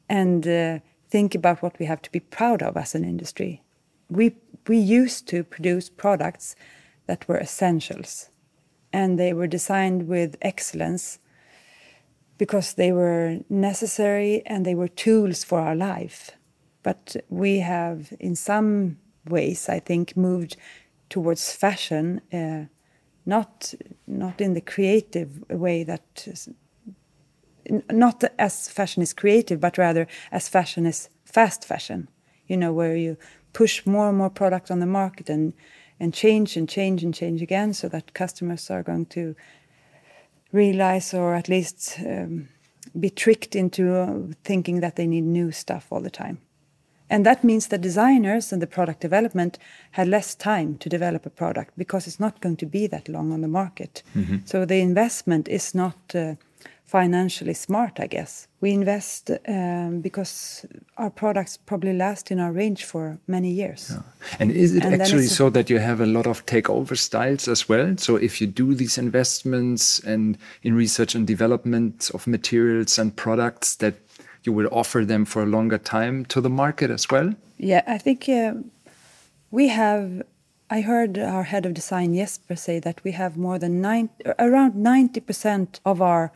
[0.09, 0.79] and uh,
[1.11, 3.63] think about what we have to be proud of as an industry
[4.09, 4.37] we
[4.69, 6.57] we used to produce products
[7.07, 8.31] that were essentials
[8.93, 11.19] and they were designed with excellence
[12.39, 16.33] because they were necessary and they were tools for our life.
[16.87, 20.57] But we have, in some ways, I think, moved
[21.09, 22.67] towards fashion, uh,
[23.25, 23.75] not
[24.07, 26.39] not in the creative way that,
[27.91, 32.09] not as fashion is creative, but rather as fashion is fast fashion.
[32.47, 33.17] You know, where you
[33.53, 35.55] push more and more product on the market and
[35.99, 39.35] and change and change and change again, so that customers are going to
[40.53, 42.49] realize or at least um,
[42.93, 46.39] be tricked into uh, thinking that they need new stuff all the time.
[47.09, 49.59] And that means that designers and the product development
[49.93, 53.33] had less time to develop a product because it's not going to be that long
[53.33, 54.03] on the market.
[54.45, 56.35] So the investment is not uh,
[56.87, 58.47] financially smart, I guess.
[58.61, 60.65] We invest um, because
[60.97, 63.93] our products probably last in our range for many years.
[64.39, 67.69] and is it And actually so that you have a lot of takeover styles as
[67.69, 67.97] well?
[67.99, 73.77] So if you do these investments and in research and development of materials and products,
[73.77, 73.95] that
[74.47, 77.35] you will offer them for a longer time to the market as well.
[77.59, 78.55] Yeah, I think uh,
[79.51, 80.23] we have.
[80.69, 84.75] I heard our head of design Jesper say that we have more than nine, around
[84.75, 86.33] ninety percent of our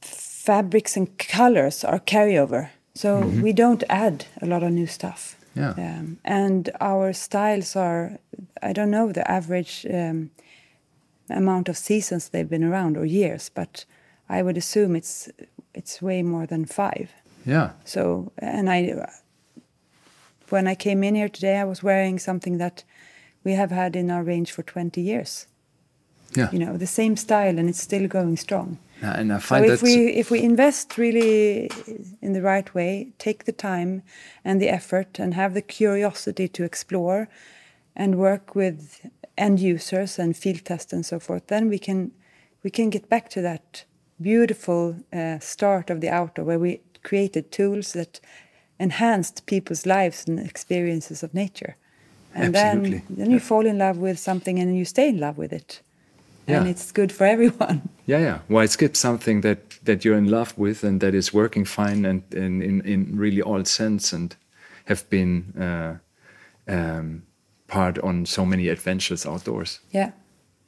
[0.00, 2.70] fabrics and colors are carryover.
[2.94, 5.36] So we don't add a lot of new stuff.
[5.54, 5.70] Yeah.
[5.70, 8.18] Um, and our styles are,
[8.62, 10.30] I don't know the average um,
[11.30, 13.84] amount of seasons they've been around or years, but
[14.28, 15.28] I would assume it's
[15.74, 17.10] it's way more than five.
[17.46, 17.70] Yeah.
[17.84, 19.08] So, and I,
[20.50, 22.84] when I came in here today, I was wearing something that
[23.44, 25.46] we have had in our range for 20 years.
[26.36, 26.50] Yeah.
[26.52, 28.78] You know, the same style, and it's still going strong.
[29.00, 31.70] Yeah, and I So find if we if we invest really
[32.20, 34.02] in the right way, take the time
[34.44, 37.28] and the effort, and have the curiosity to explore,
[37.96, 39.06] and work with
[39.38, 42.10] end users and field tests and so forth, then we can
[42.62, 43.84] we can get back to that
[44.20, 48.20] beautiful uh, start of the outdoor where we created tools that
[48.78, 51.76] enhanced people's lives and experiences of nature.
[52.34, 52.90] And Absolutely.
[52.90, 55.82] then then you fall in love with something and you stay in love with it.
[56.46, 57.82] And it's good for everyone.
[58.08, 58.38] Yeah, yeah.
[58.48, 62.22] Why skip something that that you're in love with and that is working fine and,
[62.34, 64.34] and in in really all sense and
[64.86, 65.98] have been uh,
[66.66, 67.22] um,
[67.66, 69.80] part on so many adventures outdoors.
[69.90, 70.12] Yeah.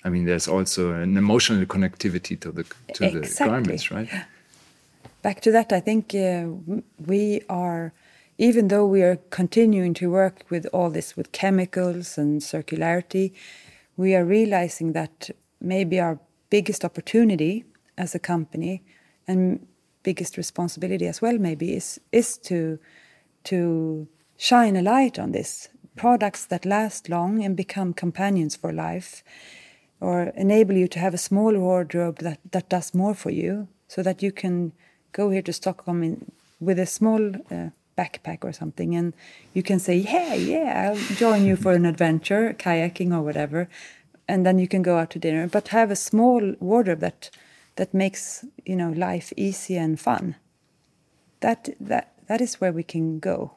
[0.04, 4.08] I mean, there's also an emotional connectivity to the to the garments, right?
[5.22, 6.46] back to that, I think uh,
[7.06, 7.92] we are,
[8.38, 13.32] even though we are continuing to work with all this with chemicals and circularity,
[13.96, 15.30] we are realizing that
[15.60, 17.64] maybe our biggest opportunity
[17.98, 18.82] as a company
[19.28, 19.66] and
[20.02, 22.78] biggest responsibility as well maybe is is to
[23.44, 29.22] to shine a light on this products that last long and become companions for life
[30.00, 34.02] or enable you to have a small wardrobe that, that does more for you so
[34.02, 34.72] that you can
[35.12, 39.12] go here to Stockholm in, with a small uh, backpack or something and
[39.52, 43.68] you can say, yeah, yeah, I'll join you for an adventure, kayaking or whatever.
[44.26, 47.30] And then you can go out to dinner, but have a small wardrobe that
[47.76, 50.36] that makes you know life easy and fun.
[51.40, 53.56] That that that is where we can go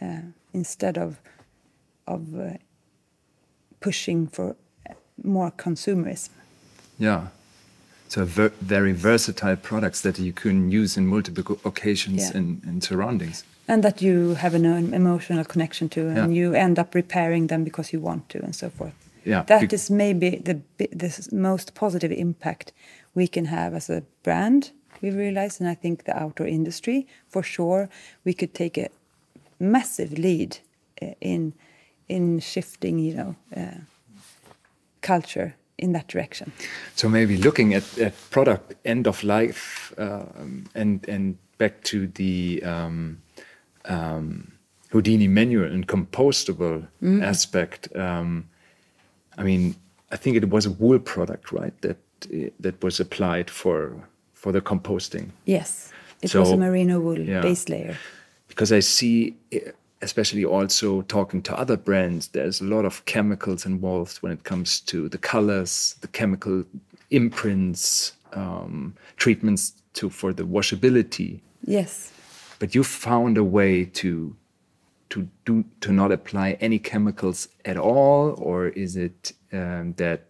[0.00, 1.20] uh, instead of
[2.06, 2.58] of uh,
[3.80, 4.56] pushing for
[5.24, 6.30] more consumerism.
[6.98, 7.26] Yeah.
[8.08, 12.36] So ver very versatile products that you can use in multiple occasions Yeah.
[12.38, 13.44] and, and surroundings.
[13.68, 14.64] and that you have an
[14.94, 16.26] emotional connection to and Yeah.
[16.40, 18.92] you end up repairing them because you want to and so forth
[19.24, 20.54] Yeah, that is maybe the
[20.98, 22.72] the most positive impact
[23.14, 27.42] we can have as a brand we realize and i think the outdoor industry for
[27.44, 27.88] sure
[28.24, 28.88] we could take a
[29.58, 30.58] massive lead
[31.02, 31.52] uh, in
[32.08, 33.78] in shifting you know uh,
[35.00, 36.52] culture in that direction
[36.94, 42.62] So maybe looking at, at product end of life um, and and back to the
[42.64, 43.18] um,
[43.84, 44.52] um,
[44.90, 46.86] Houdini menu and compostable
[47.22, 47.88] aspect.
[47.94, 48.48] Um,
[49.38, 49.74] I mean,
[50.10, 51.74] I think it was a wool product, right?
[51.80, 53.92] That uh, that was applied for
[54.34, 55.30] for the composting.
[55.44, 55.92] yes
[56.22, 57.40] it was a merino wool yeah.
[57.40, 57.96] base layer
[58.50, 59.36] because I see,
[60.02, 64.80] especially also talking to other brands, there's a lot of chemicals involved when it comes
[64.80, 66.64] to the colors, the chemical
[67.10, 71.40] imprints, um, treatments to for the washability.
[71.64, 72.12] yes
[72.58, 74.36] But you found a way to
[75.10, 80.29] to do to not apply any chemicals at all, or is it um, that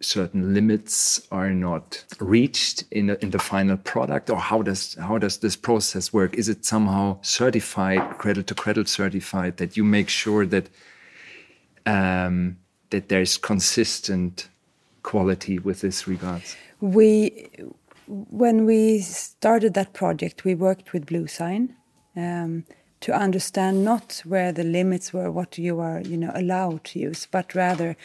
[0.00, 5.18] certain limits are not reached in the, in the final product, or how does how
[5.18, 6.34] does this process work?
[6.34, 10.68] Is it somehow certified, Cradle to Cradle certified, that you make sure that
[11.86, 12.56] um,
[12.90, 14.48] that there's consistent
[15.02, 16.56] quality with this regards?
[16.80, 17.48] we
[18.06, 21.70] when we started that project we worked with bluesign
[22.16, 22.64] um,
[23.00, 27.26] to understand not where the limits were what you are you know allowed to use
[27.30, 27.96] but rather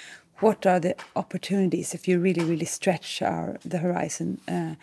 [0.46, 4.76] what are the opportunities if you really really stretch our the horizon uh,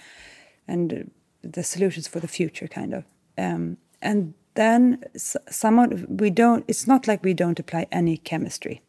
[0.66, 1.10] and
[1.42, 3.04] the solutions for the future kind of.
[3.38, 5.04] Um, and then
[5.48, 8.80] some of we don't it's not like we don't apply any chemistry.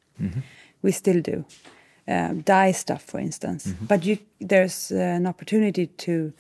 [0.82, 1.46] We still do.
[2.08, 3.74] Um, dye stuff, for instance.
[3.88, 6.34] But you, there's uh, an opportunity to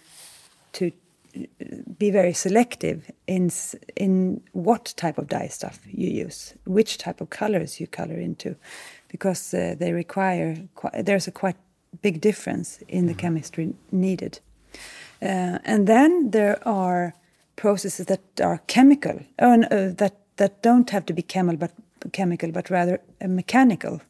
[0.73, 0.91] to
[1.36, 3.49] uh, be very selective in
[3.95, 8.55] in what type of dye stuff you use, which type of colors you color into,
[9.14, 11.55] because uh, they require qui- there's a quite
[12.01, 14.39] big difference in the chemistry needed.
[15.22, 17.14] Uh, and then there are
[17.55, 22.11] processes that are chemical, oh, no, uh, that that don't have to be chemical, but
[22.11, 24.01] chemical, but rather uh, mechanical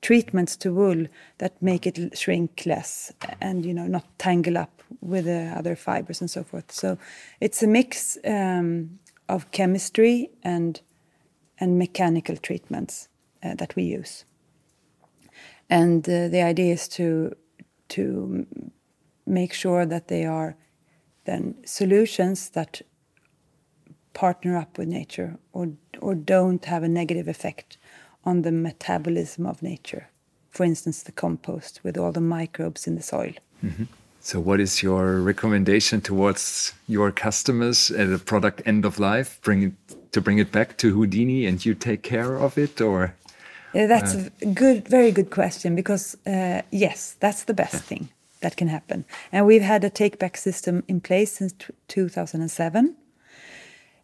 [0.00, 1.06] treatments to wool
[1.38, 6.20] that make it shrink less and you know not tangle up with the other fibers
[6.20, 6.72] and so forth.
[6.72, 6.96] So
[7.40, 10.80] it's a mix um, of chemistry and
[11.60, 13.08] and mechanical treatments
[13.42, 14.24] uh, that we use.
[15.70, 17.36] And uh, the idea is to
[17.88, 18.46] to
[19.26, 20.56] make sure that they are
[21.24, 22.82] then solutions that
[24.14, 25.68] partner up with nature or
[26.00, 27.78] or don't have a negative effect
[28.24, 30.08] on the metabolism of nature.
[30.50, 33.34] For instance, the compost with all the microbes in the soil.
[34.20, 39.40] So, what is your recommendation towards your customers at the product end of life?
[39.42, 39.72] Bring it
[40.12, 43.14] to bring it back to Houdini, and you take care of it, or
[43.74, 48.08] Uh, that's a good, very good question because uh, yes, that's the best thing
[48.40, 49.04] that can happen.
[49.32, 52.96] And we've had a take back system in place since t- 2007.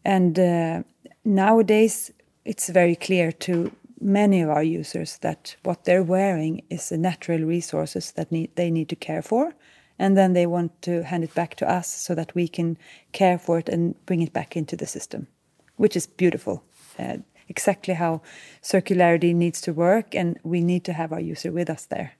[0.04, 0.82] And uh,
[1.24, 2.10] nowadays,
[2.44, 7.40] it's very clear to many of our users that what they're wearing is the natural
[7.40, 9.54] resources that need, they need to care for.
[9.98, 12.76] And then they want to hand it back to us so that we can
[13.12, 15.28] care for it and bring it back into the system,
[15.76, 16.64] which is beautiful.
[16.98, 17.18] Uh,
[17.48, 18.20] exactly how
[18.62, 22.12] circularity needs to work, and we need to have our user with us there.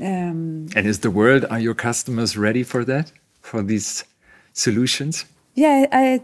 [0.00, 4.04] Um, and is the world, are your customers ready for that, for these
[4.52, 5.26] solutions?
[5.54, 6.22] Yeah, I,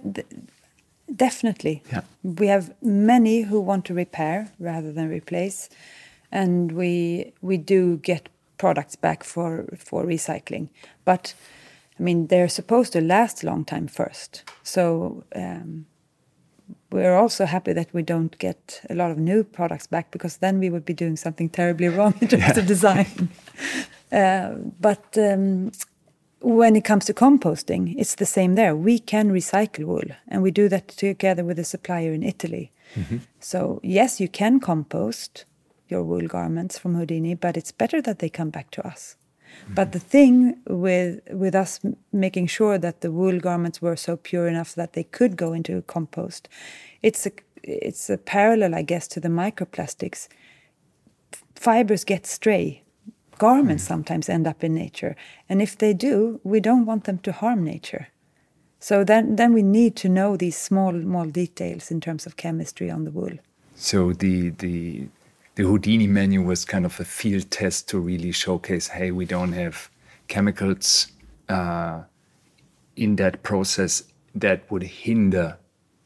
[1.14, 1.82] definitely.
[1.92, 2.02] Yeah.
[2.22, 5.68] We have many who want to repair rather than replace,
[6.32, 10.68] and we we do get products back for for recycling.
[11.04, 11.34] But
[11.98, 14.44] I mean, they're supposed to last a long time first.
[14.62, 15.86] So um,
[16.90, 20.58] we're also happy that we don't get a lot of new products back because then
[20.58, 23.28] we would be doing something terribly wrong in terms of design.
[24.12, 25.72] uh, but um,
[26.40, 28.76] when it comes to composting, it's the same there.
[28.76, 32.72] We can recycle wool, and we do that together with a supplier in Italy.
[33.40, 35.44] So, yes, you can compost
[35.88, 39.16] your wool garments from Houdini, but it's better that they come back to us.
[39.68, 41.80] But the thing with with us
[42.12, 45.82] making sure that the wool garments were so pure enough that they could go into
[45.82, 46.48] compost,
[47.02, 47.32] it's a
[47.62, 50.28] it's a parallel, I guess, to the microplastics.
[51.54, 52.82] Fibers get stray.
[53.38, 53.88] Garments hmm.
[53.88, 55.16] sometimes end up in nature,
[55.48, 58.08] and if they do, we don't want them to harm nature.
[58.78, 62.90] So then, then we need to know these small, small details in terms of chemistry
[62.90, 63.32] on the wool.
[63.74, 65.08] So the the
[65.56, 69.52] the Houdini menu was kind of a field test to really showcase, hey, we don't
[69.52, 69.90] have
[70.28, 71.08] chemicals
[71.48, 72.02] uh,
[72.94, 74.04] in that process
[74.34, 75.56] that would hinder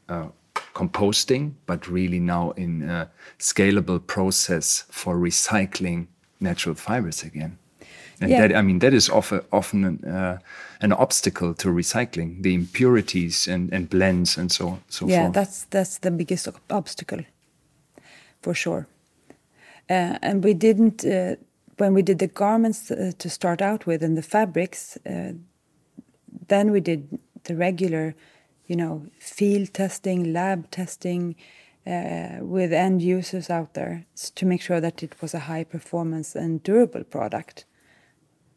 [0.07, 0.27] uh,
[0.73, 6.07] composting, but really now in a scalable process for recycling
[6.39, 7.57] natural fibers again.
[8.21, 8.47] And Yeah.
[8.47, 10.37] that, I mean, that is often, often an, uh,
[10.79, 15.33] an obstacle to recycling, the impurities and, and blends and so, so yeah, forth.
[15.33, 17.25] that's that's the biggest obstacle,
[18.41, 18.87] for sure.
[19.91, 21.35] Uh, and we didn't uh,
[21.77, 24.97] when we did the garments uh, to start out with and the fabrics.
[25.05, 25.33] Uh,
[26.47, 28.15] then we did the regular,
[28.67, 31.35] you know, field testing, lab testing
[31.85, 36.35] uh, with end users out there to make sure that it was a high performance
[36.35, 37.65] and durable product.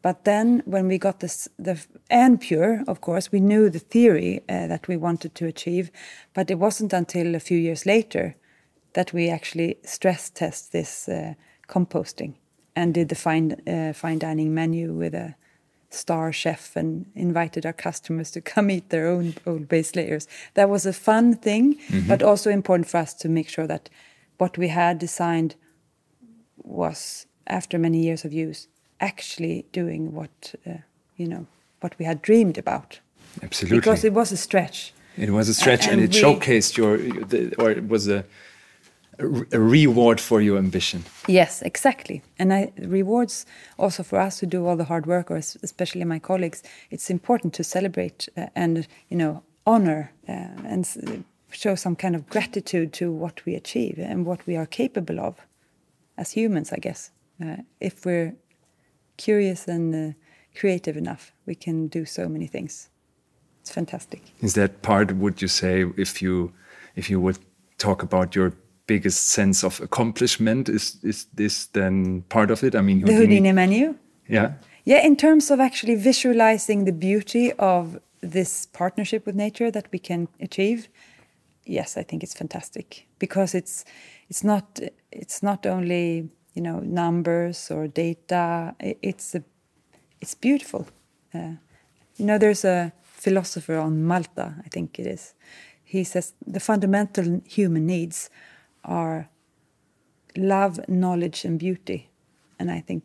[0.01, 4.41] But then, when we got this, the and pure, of course, we knew the theory
[4.47, 5.91] uh, that we wanted to achieve,
[6.33, 8.35] but it wasn't until a few years later
[8.95, 11.33] that we actually stress test this uh,
[11.67, 12.33] composting
[12.75, 15.35] and did the fine uh, fine dining menu with a
[15.89, 20.27] star chef and invited our customers to come eat their own old base layers.
[20.53, 21.77] That was a fun thing,
[22.07, 23.89] but also important for us to make sure that
[24.37, 25.55] what we had designed
[26.63, 28.67] was after many years of use
[28.99, 30.77] actually doing what uh,
[31.17, 31.45] you know
[31.81, 32.99] what we had dreamed about
[33.43, 33.77] Absolutely.
[33.77, 36.97] because it was a stretch It was a stretch, and, and it we- showcased your,
[36.97, 38.23] the, or it was a,
[39.19, 41.03] a reward for your ambition.
[41.27, 43.45] yes exactly and i rewards
[43.77, 47.53] also for us who do all the hard work or especially my colleagues it's important
[47.53, 53.11] to celebrate uh, and you know honor uh, and show some kind of gratitude to
[53.11, 55.35] what we achieve and what we are capable of
[56.17, 57.11] as humans i guess
[57.43, 58.33] uh, if we're
[59.17, 60.13] curious and uh,
[60.59, 62.89] creative enough we can do so many things
[63.61, 65.11] it's fantastic Is that part?
[65.11, 66.53] Would you say if you
[66.95, 67.39] if you would
[67.77, 68.53] talk about your
[68.87, 70.69] biggest sense of accomplishment?
[70.69, 72.75] Is is this then part of it?
[72.75, 73.95] I mean, the Houdini menu.
[74.27, 74.51] Yeah.
[74.83, 79.99] Yeah, in terms of actually visualizing the beauty of this partnership with nature that we
[79.99, 80.87] can achieve,
[81.65, 83.83] yes, I think it's fantastic because it's
[84.29, 84.79] it's not
[85.11, 88.75] it's not only you know numbers or data.
[88.79, 89.43] It's a
[90.21, 90.87] it's beautiful.
[91.33, 91.55] Uh,
[92.17, 95.33] you know, there's a philosopher on Malta, I think it is.
[95.83, 98.29] He says the fundamental human needs
[98.85, 99.29] are
[100.37, 102.09] love, knowledge, and beauty,
[102.59, 103.03] and I think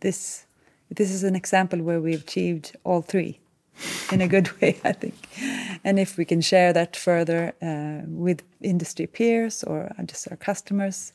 [0.00, 0.46] this
[0.96, 3.38] this is an example where we've achieved all three
[4.12, 5.14] in a good way, I think.
[5.84, 11.12] And if we can share that further uh, with industry peers or just our customers,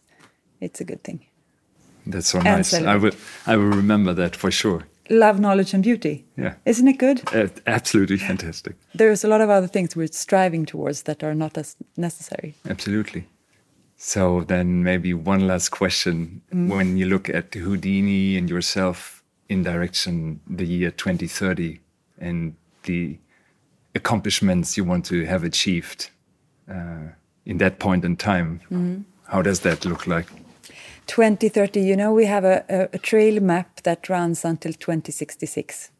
[0.62, 1.26] it's a good thing.
[2.06, 2.74] That's so And nice.
[2.74, 3.14] I will
[3.48, 4.84] I will remember that for sure.
[5.10, 6.24] Love, knowledge, and beauty.
[6.38, 6.54] Yeah.
[6.66, 7.22] Isn't it good?
[7.34, 8.76] Uh, absolutely fantastic.
[8.96, 12.54] There's a lot of other things we're striving towards that are not as necessary.
[12.70, 13.26] Absolutely.
[14.06, 16.42] So then maybe one last question.
[16.54, 16.68] Mm.
[16.68, 21.80] When you look at Houdini and yourself in direction the year 2030
[22.20, 23.18] and the
[23.96, 26.10] accomplishments you want to have achieved
[26.70, 27.14] uh,
[27.46, 29.04] in that point in time, mm-hmm.
[29.28, 30.28] how does that look like?
[31.08, 35.92] 2030, you know, we have a, a, a trail map that runs until 2066.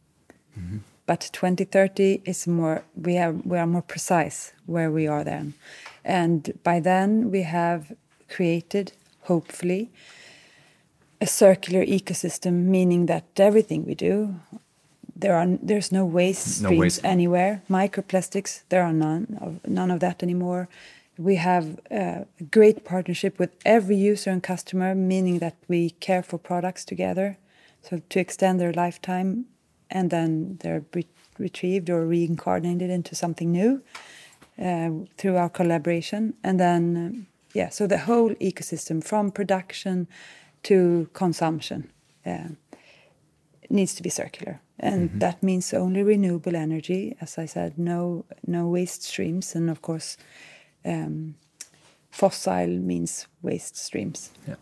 [0.60, 0.78] Mm-hmm.
[1.06, 5.54] But 2030 is more, we are, we are more precise where we are then.
[6.06, 7.94] And by then we have
[8.30, 8.92] created,
[9.22, 9.90] hopefully,
[11.22, 14.36] a circular ecosystem, meaning that everything we do,
[15.16, 17.06] there are there's no waste No streams waste.
[17.06, 17.62] anywhere.
[17.70, 20.68] Microplastics, there are none of none of that anymore.
[21.18, 26.24] We have uh, a great partnership with every user and customer, meaning that we care
[26.24, 27.38] for products together,
[27.82, 29.46] so to extend their lifetime,
[29.92, 31.06] and then they're re-
[31.38, 33.82] retrieved or reincarnated into something new
[34.62, 36.34] uh, through our collaboration.
[36.44, 40.08] And then, um, yeah, so the whole ecosystem from production
[40.64, 41.90] to consumption
[42.26, 42.50] uh,
[43.70, 44.60] needs to be circular.
[44.80, 49.56] And that means only renewable energy, as I said, no, no waste streams.
[49.56, 50.18] And of course,
[50.84, 51.36] um,
[52.12, 54.32] fossil means waste streams.
[54.48, 54.56] Yeah.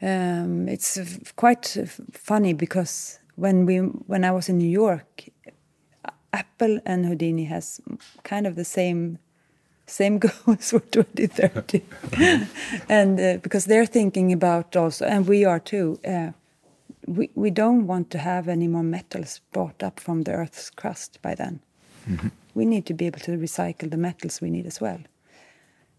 [0.00, 5.24] Um, it's f- quite f- funny because when we when I was in New York,
[6.32, 7.80] Apple and Houdini has
[8.22, 9.18] kind of the same
[9.86, 11.82] same goals for 2030,
[12.88, 15.98] and uh, because they're thinking about also, and we are too.
[16.06, 16.32] Uh,
[17.06, 21.18] we we don't want to have any more metals brought up from the Earth's crust
[21.22, 21.60] by then.
[22.54, 25.00] We need to be able to recycle the metals we need as well.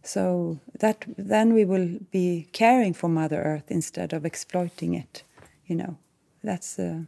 [0.03, 5.23] So that then we will be caring for Mother Earth instead of exploiting it.
[5.67, 5.97] You know,
[6.43, 7.01] that's uh,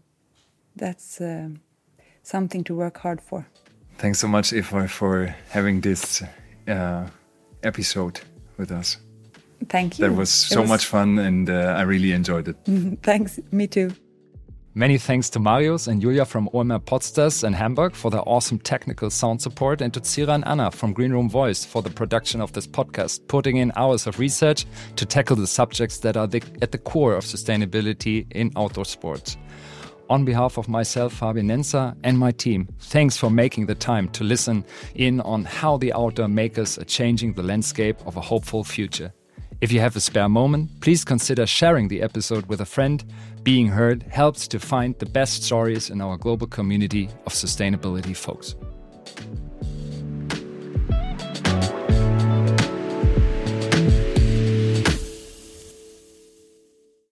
[0.76, 1.50] that's uh,
[2.24, 3.46] something to work hard for.
[3.98, 6.24] Thanks so much, Eva, for having this
[6.68, 7.08] uh,
[7.64, 8.22] episode
[8.58, 8.98] with us.
[9.70, 10.08] Thank you.
[10.08, 12.58] That was It so much fun, and uh, I really enjoyed it.
[13.04, 13.40] Thanks.
[13.52, 13.92] Me too.
[14.74, 19.10] Many thanks to Marius and Julia from OMR Podstars in Hamburg for their awesome technical
[19.10, 22.54] sound support, and to Cira and Anna from Green Room Voice for the production of
[22.54, 24.66] this podcast, putting in hours of research
[24.96, 29.36] to tackle the subjects that are the, at the core of sustainability in outdoor sports.
[30.12, 34.26] On behalf of myself, Fabian Nenzer, and my team, thanks for making the time to
[34.26, 39.14] listen in on how the outdoor makers are changing the landscape of a hopeful future.
[39.62, 43.02] If you have a spare moment, please consider sharing the episode with a friend.
[43.44, 48.56] Being heard helps to find the best stories in our global community of sustainability folks.